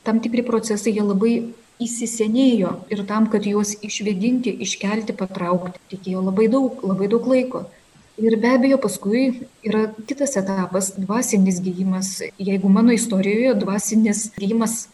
tam 0.05 0.21
tikri 0.21 0.45
procesai 0.45 0.93
jie 0.95 1.03
labai 1.03 1.33
įsisenėjo 1.81 2.71
ir 2.93 3.01
tam, 3.09 3.27
kad 3.31 3.47
juos 3.47 3.73
išvedinti, 3.83 4.53
iškelti, 4.63 5.15
patraukti, 5.17 5.81
reikėjo 5.91 6.23
labai 6.29 6.47
daug, 6.51 6.79
labai 6.85 7.09
daug 7.11 7.27
laiko. 7.27 7.65
Ir 8.15 8.37
be 8.39 8.53
abejo, 8.55 8.77
paskui 8.79 9.25
yra 9.67 9.89
kitas 10.07 10.37
etapas- 10.39 10.93
dvasinis 11.05 11.59
gyjimas. 11.59 12.21
Jeigu 12.39 12.69
mano 12.71 12.93
istorijoje 12.95 13.55
dvasinis 13.59 14.31
gyjimas 14.39 14.87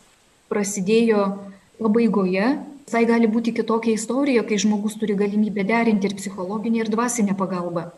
prasidėjo 0.49 1.37
labai 1.79 2.07
goje, 2.07 2.47
tai 2.89 3.05
gali 3.05 3.27
būti 3.27 3.53
kitokia 3.53 3.93
istorija, 3.93 4.43
kai 4.43 4.57
žmogus 4.57 4.97
turi 4.97 5.15
galimybę 5.15 5.63
derinti 5.63 6.05
ir 6.09 6.15
psichologinę, 6.15 6.77
ir 6.81 6.89
dvasinę 6.89 7.37
pagalbą 7.37 7.91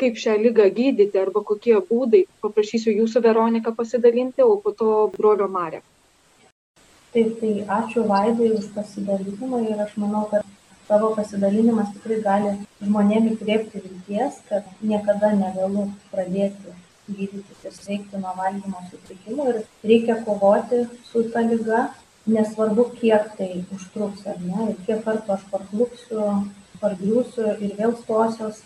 kaip 0.00 0.18
šią 0.20 0.36
ligą 0.42 0.68
gydyti 0.76 1.18
arba 1.18 1.40
kokie 1.40 1.76
būdai 1.90 2.26
paprašysiu 2.44 2.92
jūsų 2.92 3.22
veronika 3.24 3.72
pasidalinti 3.72 4.42
o 4.44 4.56
po 4.60 4.72
to 4.80 5.10
brolio 5.16 5.48
marek 5.48 5.82
taip 7.16 7.36
tai 7.40 7.52
ačiū 7.80 8.02
vaidai 8.12 8.52
už 8.58 8.70
pasidalinimą 8.76 9.60
ir 9.72 9.82
aš 9.84 9.92
manau 10.02 10.24
kad 10.32 10.48
tavo 10.88 11.12
pasidalinimas 11.18 11.92
tikrai 11.94 12.18
gali 12.26 12.50
žmonėm 12.88 13.30
įkvėpti 13.32 13.80
vilties 13.84 14.42
kad 14.50 14.66
niekada 14.90 15.30
nevėlu 15.38 15.86
pradėti 16.12 16.74
gydytis 17.08 17.64
ir 17.68 17.74
sveikti 17.78 18.20
nuo 18.22 18.34
valgymo 18.40 18.82
sutrikimų 18.90 19.46
ir 19.52 19.58
reikia 19.90 20.18
kovoti 20.28 20.82
su 21.10 21.22
ta 21.34 21.42
liga 21.50 21.82
nesvarbu 22.36 22.84
kiek 23.00 23.28
tai 23.38 23.50
užtruks 23.76 24.26
ar 24.32 24.40
ne 24.46 24.70
ir 24.70 24.78
kiek 24.86 25.04
kartų 25.06 25.36
aš 25.36 25.44
parklupsiu 25.52 26.24
pargriūsiu 26.82 27.52
ir 27.66 27.76
vėl 27.80 27.94
stosiuos 28.02 28.60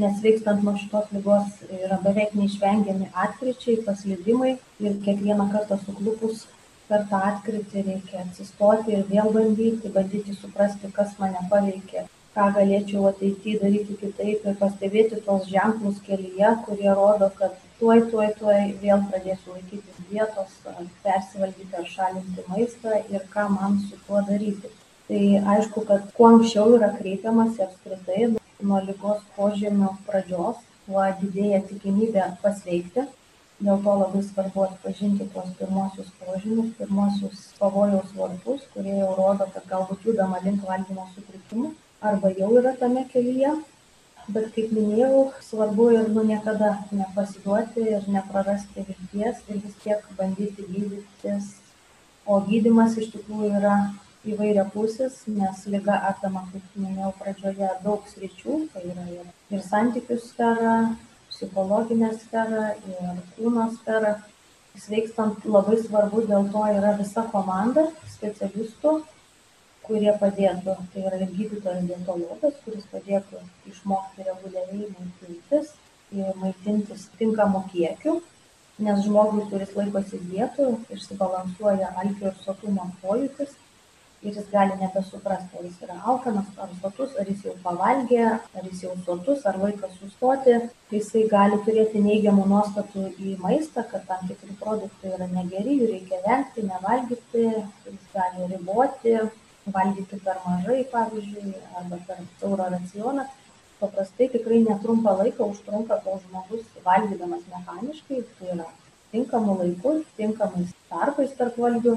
nes 0.00 0.16
sveikstant 0.20 0.62
nuo 0.66 0.76
šitos 0.78 1.10
ligos 1.16 1.60
yra 1.80 1.98
beveik 2.06 2.36
neišvengiami 2.40 3.10
atkryčiai 3.26 3.82
paslydimai 3.88 4.54
ir 4.86 4.96
kiekvieną 5.06 5.48
kartą 5.52 5.78
suklupus 5.84 6.46
per 6.92 7.08
tą 7.10 7.24
atkrytį 7.32 7.84
reikia 7.90 8.24
atsistoti 8.26 8.96
ir 8.98 9.04
vėl 9.10 9.34
bandyti 9.36 9.92
bandyti 9.98 10.38
suprasti 10.38 10.94
kas 11.00 11.18
mane 11.22 11.44
paveikė 11.52 12.06
ką 12.34 12.46
galėčiau 12.56 13.06
ateity 13.08 13.56
daryti 13.62 13.96
kitaip 14.02 14.44
ir 14.50 14.58
pastebėti 14.60 15.18
tuos 15.26 15.48
ženklus 15.54 15.98
kelyje 16.06 16.52
kurie 16.66 16.92
rodo 16.98 17.28
kad 17.40 17.56
tuoj 17.80 18.04
tuoj 18.12 18.28
tuoj 18.38 18.60
vėl 18.82 19.02
pradėsiu 19.10 19.56
laikytis 19.56 20.04
dietos 20.10 20.54
ar 20.72 20.84
persivalgyti 21.06 21.80
ar 21.82 21.88
šalinti 21.94 22.46
maistą 22.52 23.00
ir 23.16 23.26
ką 23.34 23.46
man 23.56 23.78
su 23.86 23.98
tuo 24.06 24.22
daryti. 24.30 24.70
Tai 25.08 25.22
aišku 25.54 25.84
kad 25.88 26.10
kuo 26.16 26.28
anksčiau 26.32 26.76
yra 26.78 26.90
kreipiamasi 26.98 27.64
apskritai 27.66 28.28
nuo 28.68 28.82
ligos 28.88 29.24
požymių 29.38 29.94
pradžios 30.06 30.60
tuo 30.86 31.06
didėja 31.22 31.64
tikimybė 31.70 32.28
pasveikti 32.44 33.08
dėl 33.60 33.82
to 33.84 33.94
labai 34.02 34.22
svarbu 34.24 34.64
atpažinti 34.66 35.28
tuos 35.34 35.52
pirmuosius 35.58 36.10
požymius 36.22 36.72
pirmuosius 36.78 37.44
pavojaus 37.60 38.16
varpus 38.16 38.66
kurie 38.74 38.96
jau 39.02 39.12
rodo 39.18 39.48
kad 39.54 39.68
galbūt 39.74 40.08
judama 40.08 40.40
link 40.44 40.64
valgymo 40.68 41.06
sutrikimų 41.14 41.74
arba 42.00 42.30
jau 42.38 42.50
yra 42.58 42.72
tame 42.80 43.04
kelyje. 43.12 43.52
Bet 44.30 44.50
kaip 44.54 44.70
minėjau 44.76 45.22
svarbu 45.42 45.88
ir 45.96 46.08
nu 46.14 46.22
niekada 46.26 46.70
nepasiduoti 46.94 47.86
ir 47.96 48.06
neprarasti 48.14 48.84
vilties 48.88 49.40
ir 49.48 49.58
vis 49.64 49.74
tiek 49.84 50.04
bandyti 50.18 50.66
gydytis. 50.68 51.56
O 52.26 52.38
gydymas 52.46 52.96
iš 53.00 53.10
tikrųjų 53.14 53.50
yra 53.58 53.76
įvairiapusis 54.30 55.24
nes 55.34 55.64
liga 55.74 55.96
apima 56.12 56.44
kaip 56.52 56.76
minėjau 56.76 57.12
pradžioje 57.18 57.70
daug 57.84 58.06
sričių. 58.12 58.58
Tai 58.72 58.84
yra 58.92 59.06
ir 59.16 59.56
ir 59.56 59.64
santykių 59.66 60.20
sfera 60.22 60.76
psichologinę 61.40 62.12
sferą 62.18 62.66
ir 62.92 63.22
kūno 63.36 63.70
sferą. 63.78 64.14
Sveikstant 64.80 65.44
labai 65.50 65.80
svarbu 65.80 66.22
dėl 66.28 66.44
to 66.52 66.60
yra 66.76 66.92
visa 66.98 67.24
komanda 67.32 67.88
specialistų 68.12 68.92
kurie 69.86 70.12
padėtų. 70.20 70.76
Tai 70.92 71.06
yra 71.08 71.18
ir 71.24 71.32
gydytojas 71.34 71.86
dietologas 71.88 72.60
kuris 72.64 72.84
padėtų 72.92 73.40
išmokti 73.72 74.26
reguliariai 74.28 74.92
maitintis 74.92 75.72
ir 76.14 76.36
maitintis 76.42 77.08
tinkamu 77.18 77.64
kiekiu 77.72 78.20
nes 78.84 79.02
žmogui 79.04 79.48
kuris 79.50 79.72
laikosi 79.76 80.20
dietų 80.30 80.68
išsibalansuoja 80.94 81.90
alkio 82.02 82.30
ir 82.30 82.38
sotumo 82.44 82.86
pojūtis 83.02 83.56
ir 84.22 84.34
jis 84.36 84.48
gali 84.52 84.76
nebesuprasti, 84.80 85.58
ar 85.58 85.64
jis 85.64 85.82
yra 85.86 85.96
alkanas, 86.12 86.48
ar 86.64 86.72
sotus, 86.80 87.16
ar 87.20 87.28
jis 87.30 87.44
jau 87.46 87.54
pavalgė, 87.64 88.24
ar 88.60 88.66
jis 88.68 88.82
jau 88.84 88.94
sotus, 89.06 89.46
ar 89.48 89.56
laikas 89.62 89.94
sustoti. 90.00 90.56
Jisai 90.92 91.22
gali 91.30 91.60
turėti 91.66 92.02
neigiamų 92.04 92.44
nuostatų 92.50 93.06
į 93.16 93.36
maistą, 93.40 93.84
kad 93.92 94.04
tam 94.10 94.26
tikri 94.28 94.56
produktai 94.60 95.14
yra 95.16 95.28
negeri, 95.32 95.78
jų 95.80 95.92
reikia 95.94 96.20
vengti, 96.26 96.66
nevalgyti, 96.68 97.46
jis 97.86 98.10
gali 98.14 98.50
riboti, 98.52 99.16
valgyti 99.76 100.20
per 100.24 100.40
mažai, 100.44 100.82
pavyzdžiui, 100.92 101.54
arba 101.80 102.00
per 102.08 102.20
taurą 102.42 102.68
racioną. 102.74 103.28
Paprastai 103.80 104.28
tikrai 104.28 104.60
netrumpą 104.66 105.14
laiką 105.22 105.46
užtrunka, 105.54 106.02
kol 106.04 106.20
žmogus 106.26 106.66
valgydamas 106.84 107.46
mechaniškai, 107.54 108.20
tai 108.36 108.50
yra 108.56 108.66
tinkamu 109.14 109.56
laiku, 109.62 109.94
tinkamais 110.18 110.74
tarpais 110.90 111.32
tarp 111.38 111.56
valgių, 111.64 111.96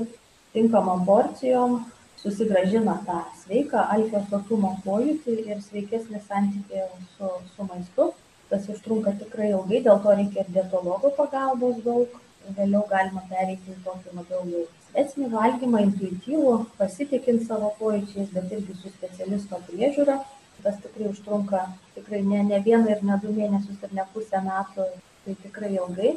tinkamom 0.53 1.03
porcijom, 1.09 1.81
susigrąžina 2.23 2.97
tą 3.07 3.21
sveiką 3.43 3.85
alkio 3.95 4.21
sotumo 4.29 4.75
pojūtį 4.85 5.33
ir 5.51 5.63
sveikesnį 5.63 6.21
santykį 6.27 6.83
su, 7.15 7.31
su 7.55 7.65
maistu. 7.69 8.11
Tas 8.51 8.67
užtrunka 8.69 9.15
tikrai 9.19 9.49
ilgai, 9.51 9.81
dėl 9.87 9.99
to 10.03 10.13
reikia 10.19 10.43
ir 10.43 10.53
dietologo 10.57 11.11
pagalbos 11.17 11.81
daug. 11.87 12.19
Vėliau 12.57 12.83
galima 12.89 13.21
pereiti 13.29 13.71
į 13.71 13.81
tokį 13.85 14.17
labiau 14.17 14.41
jau 14.51 14.63
svesnį 14.89 15.29
valgymą, 15.31 15.79
intuityvų, 15.87 16.55
pasitikint 16.79 17.45
savo 17.47 17.71
pojūčiais, 17.79 18.33
bet 18.35 18.51
irgi 18.51 18.75
su 18.79 18.91
specialisto 18.91 19.59
priežiūra. 19.69 20.19
Tas 20.63 20.75
tikrai 20.83 21.09
užtrunka 21.09 21.63
tikrai 21.95 22.21
ne, 22.27 22.43
ne 22.49 22.59
vieną 22.67 22.91
ir 22.91 23.01
ne 23.07 23.17
du 23.23 23.31
mėnesius 23.35 23.81
ir 23.83 23.95
ne 23.95 24.05
pusę 24.13 24.43
metų, 24.43 24.85
tai 25.25 25.35
tikrai 25.45 25.71
ilgai. 25.75 26.13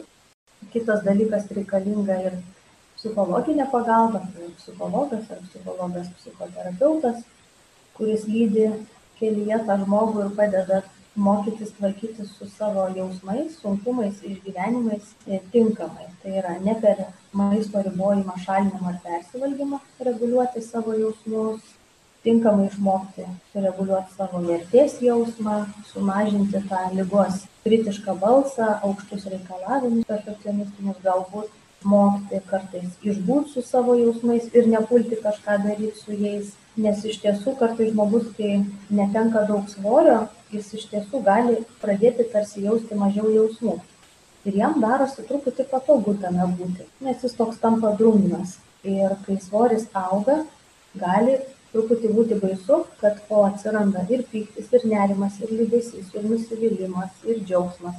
Kitas 0.74 1.02
dalykas 1.06 1.48
reikalinga 1.56 2.18
ir 2.26 2.36
psichologinė 3.06 3.68
pagalba, 3.70 4.20
tai 4.34 4.50
psichologas 4.58 5.30
ar 5.30 5.40
psichologas 5.46 6.10
psichoterapeutas, 6.18 7.22
kuris 7.96 8.26
lydi 8.26 8.66
kelyje 9.20 9.62
tą 9.68 9.78
žmogų 9.84 10.26
ir 10.26 10.34
padeda 10.36 10.82
mokytis 11.16 11.72
tvarkytis 11.78 12.34
su 12.36 12.48
savo 12.58 12.88
jausmais, 12.96 13.56
sunkumais, 13.62 14.18
išgyvenimais 14.20 15.14
tinkamai. 15.52 16.10
Tai 16.22 16.34
yra 16.42 16.58
ne 16.60 16.74
per 16.82 17.06
maisto 17.32 17.80
ribojimą, 17.86 18.36
šalinimą 18.44 18.92
ar 18.92 19.00
persivalgymą 19.04 19.80
reguliuoti 20.10 20.62
savo 20.62 20.92
jausmus, 20.98 21.62
tinkamai 22.26 22.66
išmokti 22.68 23.24
sureguliuoti 23.52 24.16
savo 24.18 24.42
vertės 24.44 24.98
jausmą, 25.00 25.60
sumažinti 25.92 26.60
tą 26.68 26.82
lygos 26.98 27.46
kritišką 27.64 28.18
balsą, 28.20 28.74
aukštus 28.82 29.28
reikalavimus 29.32 30.08
perfekcionistinius 30.10 31.00
galbūt 31.06 31.54
išmokti 31.86 32.40
kartais 32.50 32.96
išbūt 33.02 33.52
su 33.52 33.62
savo 33.62 33.94
jausmais 33.94 34.48
ir 34.54 34.66
nepulti 34.66 35.16
kažką 35.22 35.62
daryti 35.62 35.98
su 35.98 36.12
jais. 36.12 36.54
Nes 36.76 37.04
iš 37.04 37.20
tiesų 37.22 37.56
kartais 37.56 37.92
žmogus, 37.92 38.26
kai 38.36 38.66
netenka 38.90 39.46
daug 39.48 39.64
svorio, 39.68 40.28
jis 40.52 40.74
iš 40.74 40.88
tiesų 40.90 41.22
gali 41.24 41.64
pradėti 41.80 42.26
tarsi 42.32 42.66
jausti 42.66 42.94
mažiau 42.94 43.30
jausmų. 43.32 43.78
Ir 44.44 44.58
jam 44.60 44.74
darosi 44.80 45.24
truputį 45.24 45.64
patogu 45.70 46.14
tame 46.20 46.44
būti, 46.58 46.84
nes 47.00 47.22
jis 47.24 47.32
toks 47.32 47.56
tampa 47.62 47.94
drungnas. 47.96 48.58
Ir 48.84 49.16
kai 49.24 49.38
svoris 49.40 49.88
auga, 49.94 50.44
gali 50.94 51.38
truputį 51.72 52.12
būti 52.12 52.36
baisu, 52.42 52.84
kad 53.00 53.24
o 53.30 53.46
atsiranda 53.46 54.04
ir 54.10 54.26
pyktis, 54.28 54.68
ir 54.76 54.84
nerimas, 54.84 55.40
ir 55.40 55.56
liūdėsys, 55.56 56.12
ir 56.12 56.28
nusivylimas, 56.28 57.16
ir 57.24 57.40
džiaugsmas 57.40 57.96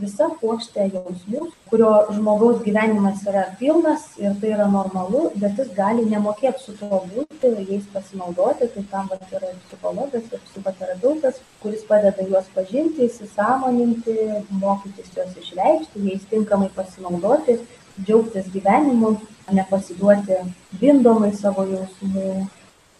visa 0.00 0.28
puokštė 0.40 0.86
jausmų, 0.92 1.46
kurio 1.70 1.90
žmogaus 2.12 2.60
gyvenimas 2.64 3.22
yra 3.28 3.44
pilnas 3.60 4.04
ir 4.20 4.34
tai 4.40 4.50
yra 4.52 4.66
normalu, 4.72 5.30
bet 5.40 5.56
jis 5.60 5.70
gali 5.76 6.04
nemokėti 6.08 6.62
su 6.62 6.74
tuo 6.80 7.00
būti, 7.12 7.52
jais 7.70 7.86
pasinaudoti, 7.94 8.68
tai 8.74 8.84
tam 8.90 9.08
vat, 9.12 9.24
yra 9.32 9.52
ir 9.52 9.56
psichologas, 9.64 10.26
ir 10.28 10.42
psichoterapeutas, 10.50 11.40
kuris 11.62 11.86
padeda 11.88 12.26
juos 12.28 12.50
pažinti, 12.54 13.08
įsisamoninti, 13.08 14.18
mokytis 14.60 15.14
juos 15.16 15.32
išreikšti, 15.40 16.04
jais 16.10 16.26
tinkamai 16.32 16.68
pasinaudoti, 16.76 17.56
džiaugtis 18.02 18.50
gyvenimu, 18.52 19.14
nepasiduoti 19.56 20.42
bindomai 20.76 21.32
savo 21.38 21.64
jausmų, 21.70 22.34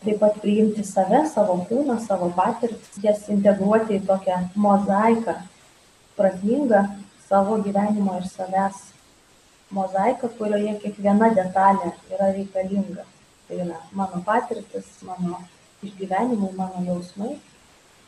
taip 0.06 0.22
pat 0.22 0.40
priimti 0.40 0.84
save, 0.86 1.26
savo 1.28 1.58
kūną, 1.68 1.98
savo 2.06 2.30
patirtis, 2.32 2.96
jas 3.04 3.26
integruoti 3.32 3.98
į 3.98 4.06
tokią 4.08 4.40
mozaiką 4.56 5.36
prasmingą 6.16 6.82
savo 7.28 7.58
gyvenimo 7.62 8.16
ir 8.20 8.28
savęs 8.30 8.78
mozaiką, 9.74 10.30
kurioje 10.38 10.76
kiekviena 10.82 11.32
detalė 11.34 11.90
yra 12.14 12.30
reikalinga. 12.36 13.04
Tai 13.48 13.58
yra 13.64 13.80
mano 13.98 14.22
patirtis, 14.26 14.88
mano 15.06 15.42
išgyvenimai, 15.86 16.52
mano 16.56 16.84
jausmai. 16.86 17.36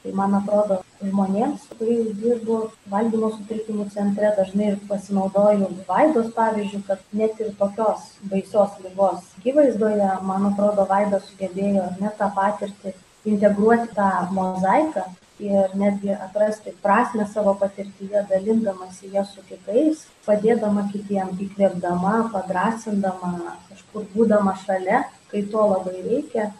Tai 0.03 0.13
man 0.15 0.37
atrodo, 0.39 0.79
žmonėms, 1.03 1.65
kuriais 1.79 2.13
dirbu 2.21 2.59
valgymo 2.91 3.33
sutrikimų 3.35 3.89
centre, 3.95 4.31
dažnai 4.37 4.73
ir 4.73 4.79
pasinaudoju 4.91 5.73
vaidos 5.89 6.31
pavyzdžių, 6.37 6.83
kad 6.87 7.03
net 7.21 7.41
ir 7.43 7.51
tokios 7.59 8.07
baisios 8.31 8.79
lygos 8.85 9.27
gyvaizdoje, 9.45 10.11
man 10.31 10.53
atrodo, 10.53 10.87
vaida 10.91 11.19
sugebėjo 11.27 11.89
net 11.99 12.15
tą 12.23 12.31
patirtį 12.39 12.95
integruoti 13.33 13.91
tą 13.99 14.11
mozaiką 14.39 15.05
ir 15.41 15.75
netgi 15.79 16.13
atrasti 16.15 16.73
prasmę 16.83 17.27
savo 17.33 17.55
patirtyje, 17.61 18.25
dalindamasi 18.31 19.13
ją 19.15 19.25
su 19.27 19.43
kitais, 19.49 20.05
padėdama 20.27 20.89
kitiem, 20.93 21.35
įkvėpdama, 21.47 22.15
padrasindama, 22.35 23.55
kažkur 23.71 24.07
būdama 24.15 24.57
šalia, 24.65 25.05
kai 25.31 25.45
to 25.53 25.65
labai 25.73 25.97
reikia, 26.03 26.51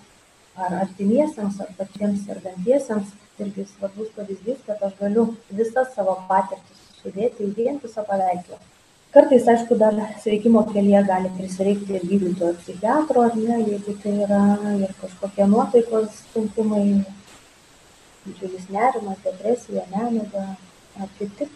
ar 0.59 0.81
artimiesiems, 0.85 1.61
ar 1.63 1.75
patiems 1.79 2.25
sergantiesiems, 2.27 3.13
irgi 3.39 3.67
svarbus 3.75 4.11
pavyzdys, 4.17 4.65
kad 4.67 4.83
aš 4.83 4.97
galiu 5.01 5.29
visas 5.51 5.95
savo 5.95 6.19
patirtis 6.31 6.83
sudėti 7.03 7.47
į 7.47 7.55
vientisą 7.59 8.03
paveikslą. 8.09 8.59
Kartais, 9.15 9.47
aišku, 9.49 9.79
dar 9.81 9.95
sveikimo 10.21 10.67
kelyje 10.69 11.01
gali 11.09 11.31
prisireikti 11.39 11.95
ir 11.97 12.03
gydytojo 12.11 12.59
psichiatro, 12.59 13.23
ar 13.25 13.39
ne, 13.39 13.63
jeigu 13.63 13.95
tai 14.03 14.13
yra 14.27 14.41
ir 14.75 14.91
kažkokie 15.01 15.47
nuotaikos 15.49 16.19
sunkumai, 16.35 16.83
didžiulis 18.29 18.69
nerimas, 18.75 19.19
depresija, 19.25 19.85
nemiga 19.95 20.45
ar 21.01 21.11
kiti 21.19 21.49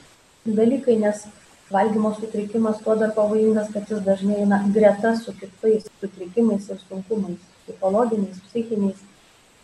dalykai, 0.44 0.98
nes 1.04 1.26
valgymo 1.72 2.14
sutrikimas 2.18 2.82
tuo 2.85 2.96
dar 3.00 3.14
pavojingas, 3.16 3.70
kad 3.72 3.88
jis 3.90 4.02
dažnai 4.08 4.40
eina 4.42 4.62
greta 4.74 5.14
su 5.16 5.32
kitais 5.38 5.87
sutrikimais 6.00 6.68
ir 6.70 6.80
sunkumais, 6.88 7.38
psichologiniais, 7.62 8.42
psichiniais 8.48 9.00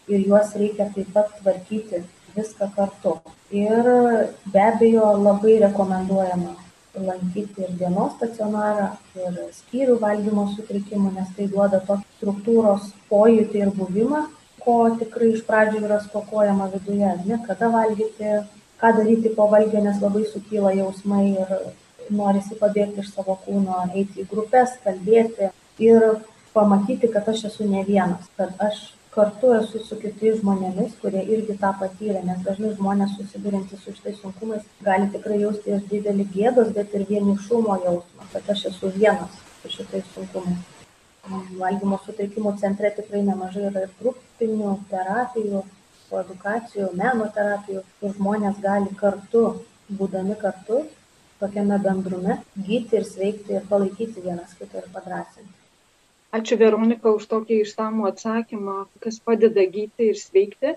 ir 0.09 0.25
juos 0.29 0.55
reikia 0.62 0.88
taip 0.94 1.12
pat 1.12 1.35
tvarkyti 1.40 2.05
viską 2.37 2.71
kartu. 2.77 3.18
Ir 3.51 3.92
be 4.53 4.64
abejo 4.71 5.12
labai 5.27 5.59
rekomenduojama 5.66 6.57
lankyti 7.09 7.62
ir 7.62 7.75
dienos 7.81 8.14
stacionarą, 8.16 8.88
ir 9.14 9.37
skyrių 9.55 9.99
valgymo 10.03 10.49
sutrikimų, 10.55 11.12
nes 11.18 11.29
tai 11.37 11.47
duoda 11.53 11.81
tokį 11.87 12.07
struktūros 12.18 12.90
pojūtį 13.11 13.62
ir 13.64 13.75
buvimą, 13.77 14.25
ko 14.62 14.77
tikrai 15.01 15.33
iš 15.35 15.44
pradžių 15.49 15.83
yra 15.87 16.01
stokojama 16.05 16.68
viduje, 16.75 17.12
ne? 17.27 17.38
Kada 17.47 17.71
valgyti, 17.73 18.35
ką 18.81 18.92
daryti 18.99 19.35
po 19.37 19.49
valgio, 19.53 19.83
nes 19.85 20.01
labai 20.03 20.25
sukyla 20.29 20.75
jausmai 20.79 21.25
ir 21.33 21.55
norisi 22.11 22.59
pabėgti 22.61 23.03
iš 23.05 23.11
savo 23.14 23.38
kūno, 23.44 23.83
eiti 23.94 24.23
į 24.23 24.29
grupės, 24.31 24.77
kalbėti 24.85 25.51
ir 25.83 26.07
pamatyti, 26.55 27.11
kad 27.12 27.29
aš 27.29 27.49
esu 27.51 27.68
ne 27.68 27.83
vienas, 27.88 28.31
kad 28.38 28.55
aš 28.68 28.81
kartu 29.14 29.53
esu 29.57 29.83
su 29.83 29.99
kitais 29.99 30.38
žmonėmis, 30.40 30.97
kurie 31.03 31.25
irgi 31.35 31.59
tą 31.61 31.73
patyrė, 31.81 32.23
nes 32.25 32.40
dažnai 32.47 32.73
žmonės 32.77 33.16
susidurintys 33.18 33.83
su 33.85 33.94
šitais 33.97 34.23
sunkumais 34.23 34.64
gali 34.85 35.11
tikrai 35.14 35.42
jausti 35.42 35.75
ir 35.75 35.85
didelį 35.90 36.29
gėdos, 36.35 36.73
bet 36.77 36.94
ir 36.94 37.07
vienišumo 37.11 37.79
jausmą, 37.85 38.33
kad 38.33 38.51
aš 38.55 38.68
esu 38.73 38.92
vienas 38.97 39.38
su 39.62 39.75
šitais 39.79 40.12
sunkumais 40.14 40.78
valgymo 41.59 41.99
sutrikimų 42.05 42.55
centre 42.61 42.91
tikrai 42.97 43.21
nemažai 43.27 43.67
yra 43.71 43.85
ir 43.87 43.93
grupinių 44.01 44.75
terapijų, 44.91 45.62
edukacijų, 46.23 46.88
meno 46.97 47.27
terapijų, 47.35 47.83
kur 48.01 48.14
žmonės 48.17 48.61
gali 48.64 48.95
kartu, 49.03 49.43
būdami 49.99 50.37
kartu, 50.41 50.83
tokiame 51.41 51.79
bendrume, 51.85 52.38
gyti 52.69 52.99
ir 53.01 53.07
sveikti 53.09 53.59
ir 53.59 53.69
palaikyti 53.69 54.25
vienas 54.25 54.57
kitą 54.59 54.83
ir 54.83 54.88
padrasinti. 54.95 55.55
Ačiū 56.38 56.59
Veronika 56.61 57.12
už 57.17 57.29
tokį 57.29 57.62
išsamų 57.64 58.09
atsakymą, 58.11 58.81
kas 59.05 59.21
padeda 59.25 59.64
gyti 59.77 60.11
ir 60.12 60.19
sveikti. 60.21 60.75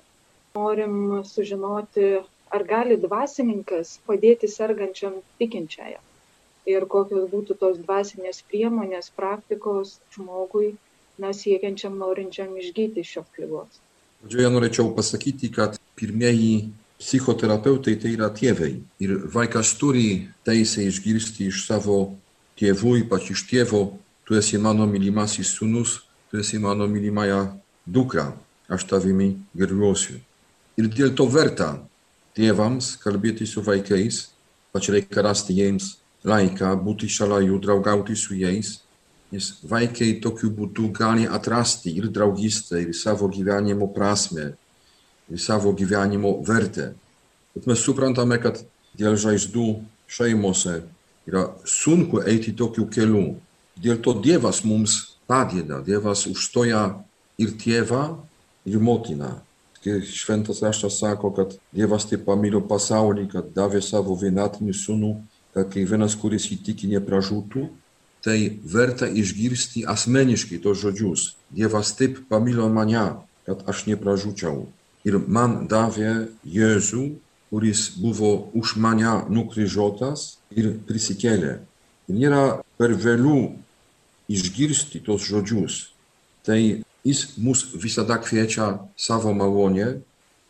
Norim 0.56 1.24
sužinoti, 1.28 2.14
ar 2.52 2.64
gali 2.68 3.00
dvasininkas 3.00 3.98
padėti 4.08 4.52
sergančiam 4.52 5.20
tikinčiajam 5.40 6.04
ir 6.70 6.86
kokios 6.90 7.30
būtų 7.32 7.58
tos 7.60 7.80
dvasinės 7.82 8.44
priemonės, 8.50 9.12
praktikos 9.16 10.00
žmogui, 10.14 10.76
na, 11.22 11.34
siekiančiam, 11.34 11.98
norinčiam 11.98 12.54
išgyti 12.58 13.04
šios 13.06 13.30
lygos. 13.40 13.82
Pradžioje 14.22 14.52
norėčiau 14.54 14.92
pasakyti, 14.96 15.50
kad 15.54 15.78
pirmieji 15.98 16.70
psichoterapeutai 17.02 17.96
tai 17.98 18.14
yra 18.14 18.30
tėvai. 18.34 18.76
Ir 19.02 19.18
vaikas 19.34 19.74
turi 19.80 20.30
teisę 20.46 20.86
išgirsti 20.86 21.50
iš 21.50 21.66
savo 21.66 22.14
tėvų, 22.62 23.00
ypač 23.06 23.32
iš 23.34 23.46
tėvo, 23.50 23.82
tu 24.26 24.38
esi 24.38 24.62
mano 24.62 24.86
mylimasis 24.90 25.56
sūnus, 25.58 26.02
tu 26.30 26.42
esi 26.42 26.62
mano 26.62 26.86
mylimąją 26.88 27.42
dukra, 27.86 28.30
aš 28.70 28.86
tavimi 28.90 29.34
gerbiuosiu. 29.58 30.20
Ir 30.78 30.88
dėl 30.94 31.16
to 31.18 31.26
verta 31.28 31.74
tėvams 32.38 32.94
kalbėti 33.02 33.50
su 33.50 33.66
vaikais, 33.66 34.28
pač 34.72 34.88
reikia 34.94 35.26
rasti 35.26 35.58
jiems 35.58 35.98
laiką, 36.28 36.72
būti 36.86 37.10
šalia 37.10 37.42
jų, 37.48 37.60
draugauti 37.64 38.16
su 38.16 38.36
jais, 38.38 38.80
nes 39.32 39.52
vaikai 39.68 40.14
tokiu 40.24 40.52
būdu 40.54 40.90
gali 40.94 41.28
atrasti 41.28 41.94
ir 41.98 42.10
draugystę, 42.12 42.82
ir 42.84 42.94
savo 42.98 43.30
gyvenimo 43.32 43.88
prasme, 43.96 44.52
ir 45.32 45.40
savo 45.40 45.74
gyvenimo 45.74 46.38
vertę. 46.48 46.92
Bet 47.56 47.68
mes 47.68 47.84
suprantame, 47.84 48.38
kad 48.44 48.62
dėl 48.98 49.18
žaizdų 49.20 49.68
šeimose 50.12 50.82
yra 51.28 51.48
sunku 51.66 52.22
eiti 52.28 52.54
tokiu 52.58 52.88
keliu. 52.92 53.40
Dėl 53.82 54.02
to 54.04 54.14
Dievas 54.20 54.62
mums 54.68 55.18
padeda, 55.28 55.80
Dievas 55.86 56.26
užstoja 56.28 56.84
ir 57.40 57.56
tėvą, 57.60 58.04
ir 58.68 58.80
motiną. 58.80 59.40
Šventas 59.82 60.62
raštas 60.62 61.00
sako, 61.02 61.32
kad 61.34 61.56
Dievas 61.74 62.06
taip 62.06 62.28
pamilo 62.28 62.62
pasaulį, 62.62 63.26
kad 63.32 63.48
davė 63.56 63.82
savo 63.82 64.14
vienatinį 64.20 64.76
sūnų, 64.78 65.14
kad 65.16 65.31
kiekvienas, 65.56 66.16
kuris 66.20 66.48
įtiki, 66.54 66.90
nepražūtų, 66.96 67.68
tai 68.24 68.38
verta 68.64 69.10
išgirsti 69.10 69.86
asmeniškai 69.90 70.62
tos 70.64 70.80
žodžius. 70.84 71.34
Dievas 71.50 71.96
taip 71.98 72.22
pamilo 72.30 72.70
mane, 72.70 73.04
kad 73.48 73.66
aš 73.70 73.88
nepražūčiau. 73.90 74.68
Ir 75.08 75.18
man 75.26 75.66
davė 75.68 76.30
Jėzų, 76.46 77.08
kuris 77.50 77.90
buvo 78.00 78.52
už 78.56 78.78
mane 78.80 79.12
nukryžiuotas 79.34 80.38
ir 80.54 80.76
prisikėlė. 80.88 81.58
Ir 82.08 82.16
nėra 82.16 82.44
per 82.78 82.94
vėlių 82.94 83.42
išgirsti 84.32 85.02
tos 85.04 85.26
žodžius. 85.28 85.90
Tai 86.46 86.60
jis 87.04 87.26
mus 87.38 87.66
visada 87.74 88.18
kviečia 88.22 88.78
savo 88.96 89.34
malonę 89.34 90.02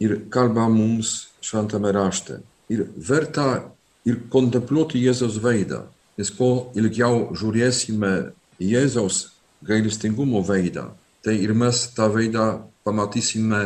ir 0.04 0.18
kalba 0.30 0.68
mums 0.70 1.32
šventame 1.42 1.92
rašte. 1.96 2.42
Ir 2.70 2.86
verta 2.96 3.72
ir 4.08 4.22
kontempluoti 4.34 5.02
Jėzaus 5.02 5.40
veidą. 5.44 5.86
Nes 6.20 6.32
kuo 6.36 6.72
ilgiau 6.78 7.32
žiūrėsime 7.38 8.32
Jėzaus 8.62 9.24
gailestingumo 9.66 10.42
veidą, 10.46 10.90
tai 11.26 11.38
ir 11.42 11.54
mes 11.58 11.86
tą 11.96 12.10
veidą 12.14 12.48
pamatysime 12.86 13.62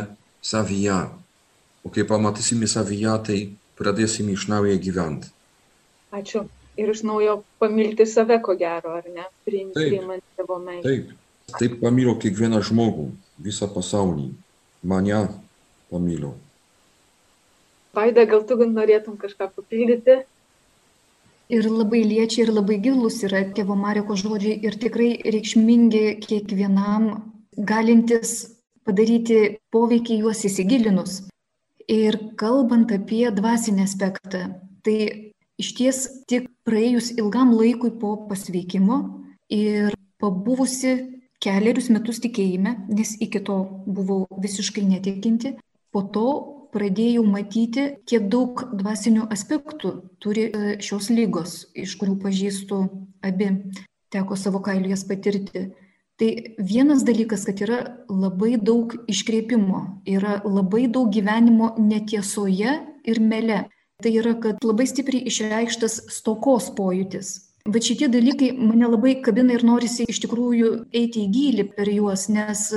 savyje. 0.45 1.00
O 1.86 1.91
kai 1.93 2.06
pamatysime 2.08 2.67
savyje, 2.67 3.15
tai 3.28 3.39
pradėsime 3.80 4.36
iš 4.36 4.48
naujo 4.52 4.78
gyventi. 4.82 5.32
Ačiū. 6.15 6.45
Ir 6.76 6.89
iš 6.91 7.06
naujo 7.08 7.38
pamilti 7.60 8.04
save, 8.04 8.41
ko 8.43 8.56
gero, 8.60 8.98
ar 9.00 9.06
ne? 9.08 9.24
Priimant 9.48 10.24
savo 10.36 10.58
meilę. 10.60 10.84
Taip. 10.84 11.13
Taip 11.56 11.76
pamilo 11.80 12.15
kiekvieną 12.19 12.60
žmogų, 12.65 13.06
visą 13.45 13.67
pasaulį. 13.71 14.32
Mane 14.89 15.19
pamilo. 15.91 16.34
Vaida, 17.95 18.25
gal 18.27 18.43
tu 18.47 18.58
norėtum 18.60 19.17
kažką 19.17 19.51
papildyti? 19.55 20.23
Ir 21.55 21.67
labai 21.69 22.01
liečia 22.01 22.43
ir 22.43 22.51
labai 22.51 22.79
gilus 22.81 23.21
yra 23.23 23.43
tėvo 23.53 23.75
Mariko 23.77 24.17
žodžiai 24.17 24.58
ir 24.65 24.77
tikrai 24.81 25.12
reikšmingi 25.21 26.17
kiekvienam, 26.23 27.10
galintis 27.55 28.55
padaryti 28.86 29.60
poveikį 29.73 30.19
juos 30.23 30.41
įsigilinus. 30.49 31.19
Ir 31.86 32.17
kalbant 32.41 32.89
apie 32.89 33.29
dvasinį 33.29 33.86
aspektą, 33.86 34.41
tai 34.81 35.31
iš 35.62 35.69
ties 35.77 36.01
tik 36.25 36.49
praėjus 36.65 37.12
ilgam 37.13 37.53
laikui 37.53 37.93
po 38.01 38.15
pasveikimo 38.25 38.97
ir 39.53 39.93
pabuvusi 40.17 40.95
kelerius 41.45 41.91
metus 41.93 42.19
tikėjime, 42.23 42.73
nes 42.89 43.15
iki 43.21 43.43
to 43.45 43.60
buvau 43.86 44.25
visiškai 44.41 44.81
netikinti, 44.89 45.53
po 45.93 46.01
to 46.10 46.27
pradėjau 46.76 47.24
matyti, 47.28 47.88
kiek 48.10 48.28
daug 48.32 48.66
dvasinių 48.76 49.30
aspektų 49.32 49.94
turi 50.20 50.50
e, 50.50 50.76
šios 50.84 51.10
lygos, 51.14 51.58
iš 51.74 51.96
kurių 52.02 52.20
pažįstu 52.24 52.82
abi, 53.26 53.50
teko 54.14 54.38
savo 54.40 54.62
kailiu 54.66 54.92
jas 54.92 55.06
patirti. 55.08 55.70
Tai 56.20 56.30
vienas 56.60 57.04
dalykas, 57.08 57.44
kad 57.48 57.60
yra 57.64 57.80
labai 58.08 58.56
daug 58.56 58.94
iškreipimo, 59.12 59.82
yra 60.08 60.38
labai 60.48 60.86
daug 60.88 61.10
gyvenimo 61.12 61.74
netiesoje 61.80 62.78
ir 63.04 63.20
mele. 63.20 63.66
Tai 64.04 64.12
yra, 64.12 64.36
kad 64.40 64.64
labai 64.64 64.88
stipriai 64.88 65.28
išreikštas 65.32 66.02
stokos 66.12 66.70
pojūtis. 66.76 67.34
Bet 67.66 67.88
šitie 67.88 68.06
dalykai 68.14 68.52
mane 68.54 68.86
labai 68.92 69.16
kabina 69.26 69.56
ir 69.56 69.64
norisi 69.66 70.06
iš 70.12 70.20
tikrųjų 70.22 70.68
eiti 70.94 71.24
į 71.24 71.30
gilį 71.34 71.64
per 71.74 71.90
juos, 71.90 72.28
nes 72.30 72.68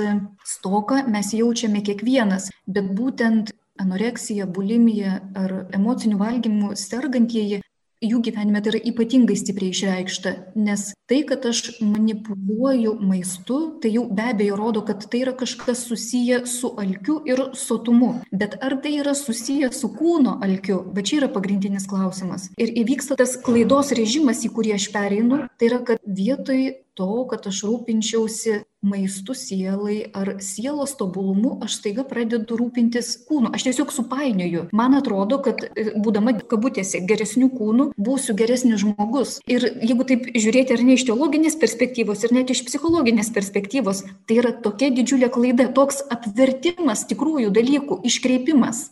stoką 0.49 1.03
mes 1.13 1.29
jaučiame 1.37 1.83
kiekvienas, 1.85 2.47
bet 2.65 2.87
būtent 2.97 3.51
anoreksija, 3.79 4.45
bulimija 4.45 5.19
ar 5.35 5.55
emociniu 5.75 6.19
valgymu 6.19 6.75
sergantieji, 6.79 7.61
jų 7.99 8.21
gyvenime 8.23 8.61
tai 8.63 8.73
yra 8.73 8.79
ypatingai 8.91 9.35
stipriai 9.35 9.73
išreikšta, 9.75 10.31
nes 10.59 10.85
tai, 11.09 11.19
kad 11.27 11.43
aš 11.49 11.79
manipuliuoju 11.83 12.95
maistu, 13.03 13.59
tai 13.83 13.91
jau 13.95 14.05
be 14.15 14.29
abejo 14.31 14.55
rodo, 14.59 14.83
kad 14.87 15.03
tai 15.11 15.23
yra 15.25 15.33
kažkas 15.35 15.83
susiję 15.89 16.45
su 16.47 16.71
alkiu 16.79 17.19
ir 17.27 17.43
sotumu. 17.59 18.13
Bet 18.31 18.55
ar 18.63 18.77
tai 18.83 18.95
yra 19.01 19.15
susiję 19.17 19.71
su 19.75 19.91
kūno 19.95 20.37
alkiu, 20.45 20.79
va 20.95 21.03
čia 21.03 21.19
yra 21.21 21.31
pagrindinis 21.33 21.87
klausimas. 21.91 22.49
Ir 22.57 22.71
įvyksta 22.83 23.19
tas 23.19 23.35
klaidos 23.43 23.91
režimas, 23.97 24.45
į 24.47 24.53
kurį 24.55 24.77
aš 24.77 24.89
pereinu, 24.95 25.43
tai 25.59 25.71
yra, 25.73 25.83
kad 25.83 25.99
vietoj 26.05 26.69
to, 26.99 27.07
kad 27.31 27.47
aš 27.47 27.63
rūpinčiausi 27.67 28.59
maistu 28.81 29.35
sielai 29.35 29.97
ar 30.15 30.37
sielos 30.43 30.95
tobulumu, 30.99 31.57
aš 31.63 31.79
staiga 31.79 32.05
pradedu 32.07 32.57
rūpintis 32.59 33.11
kūnu. 33.27 33.51
Aš 33.55 33.67
tiesiog 33.67 33.91
supainioju. 33.91 34.67
Man 34.75 34.95
atrodo, 34.95 35.39
kad 35.43 35.63
e, 35.67 35.89
būdama 35.99 36.35
kabutėse 36.51 37.01
geresnių 37.07 37.49
kūnų, 37.55 37.89
būsiu 37.99 38.35
geresnis 38.39 38.83
žmogus. 38.83 39.37
Ir 39.51 39.67
jeigu 39.83 40.07
taip 40.07 40.29
žiūrėti 40.35 40.75
ar 40.75 40.85
ne 40.87 40.95
iš 40.95 41.07
teologinės 41.09 41.59
perspektyvos, 41.59 42.23
ir 42.23 42.35
net 42.39 42.53
iš 42.55 42.63
psichologinės 42.67 43.31
perspektyvos, 43.35 44.05
tai 44.27 44.39
yra 44.43 44.53
tokia 44.63 44.91
didžiulė 44.95 45.31
klaida, 45.35 45.67
toks 45.75 46.03
apvertimas 46.15 47.05
tikrųjų 47.11 47.51
dalykų, 47.55 48.01
iškreipimas. 48.07 48.89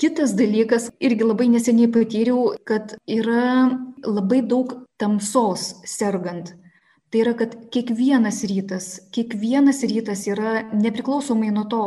Kitas 0.00 0.34
dalykas, 0.36 0.90
irgi 1.00 1.24
labai 1.24 1.48
neseniai 1.48 1.88
patyriau, 1.88 2.50
kad 2.68 2.98
yra 3.08 3.72
labai 4.04 4.42
daug 4.44 4.74
tamsos 5.00 5.74
sergant 5.88 6.52
tai 7.16 7.22
yra 7.24 7.32
kad 7.40 7.52
kiekvienas 7.74 8.42
rytas 8.50 8.86
kiekvienas 9.16 9.80
rytas 9.94 10.26
yra 10.34 10.50
nepriklausomai 10.84 11.50
nuo 11.58 11.64
to 11.76 11.84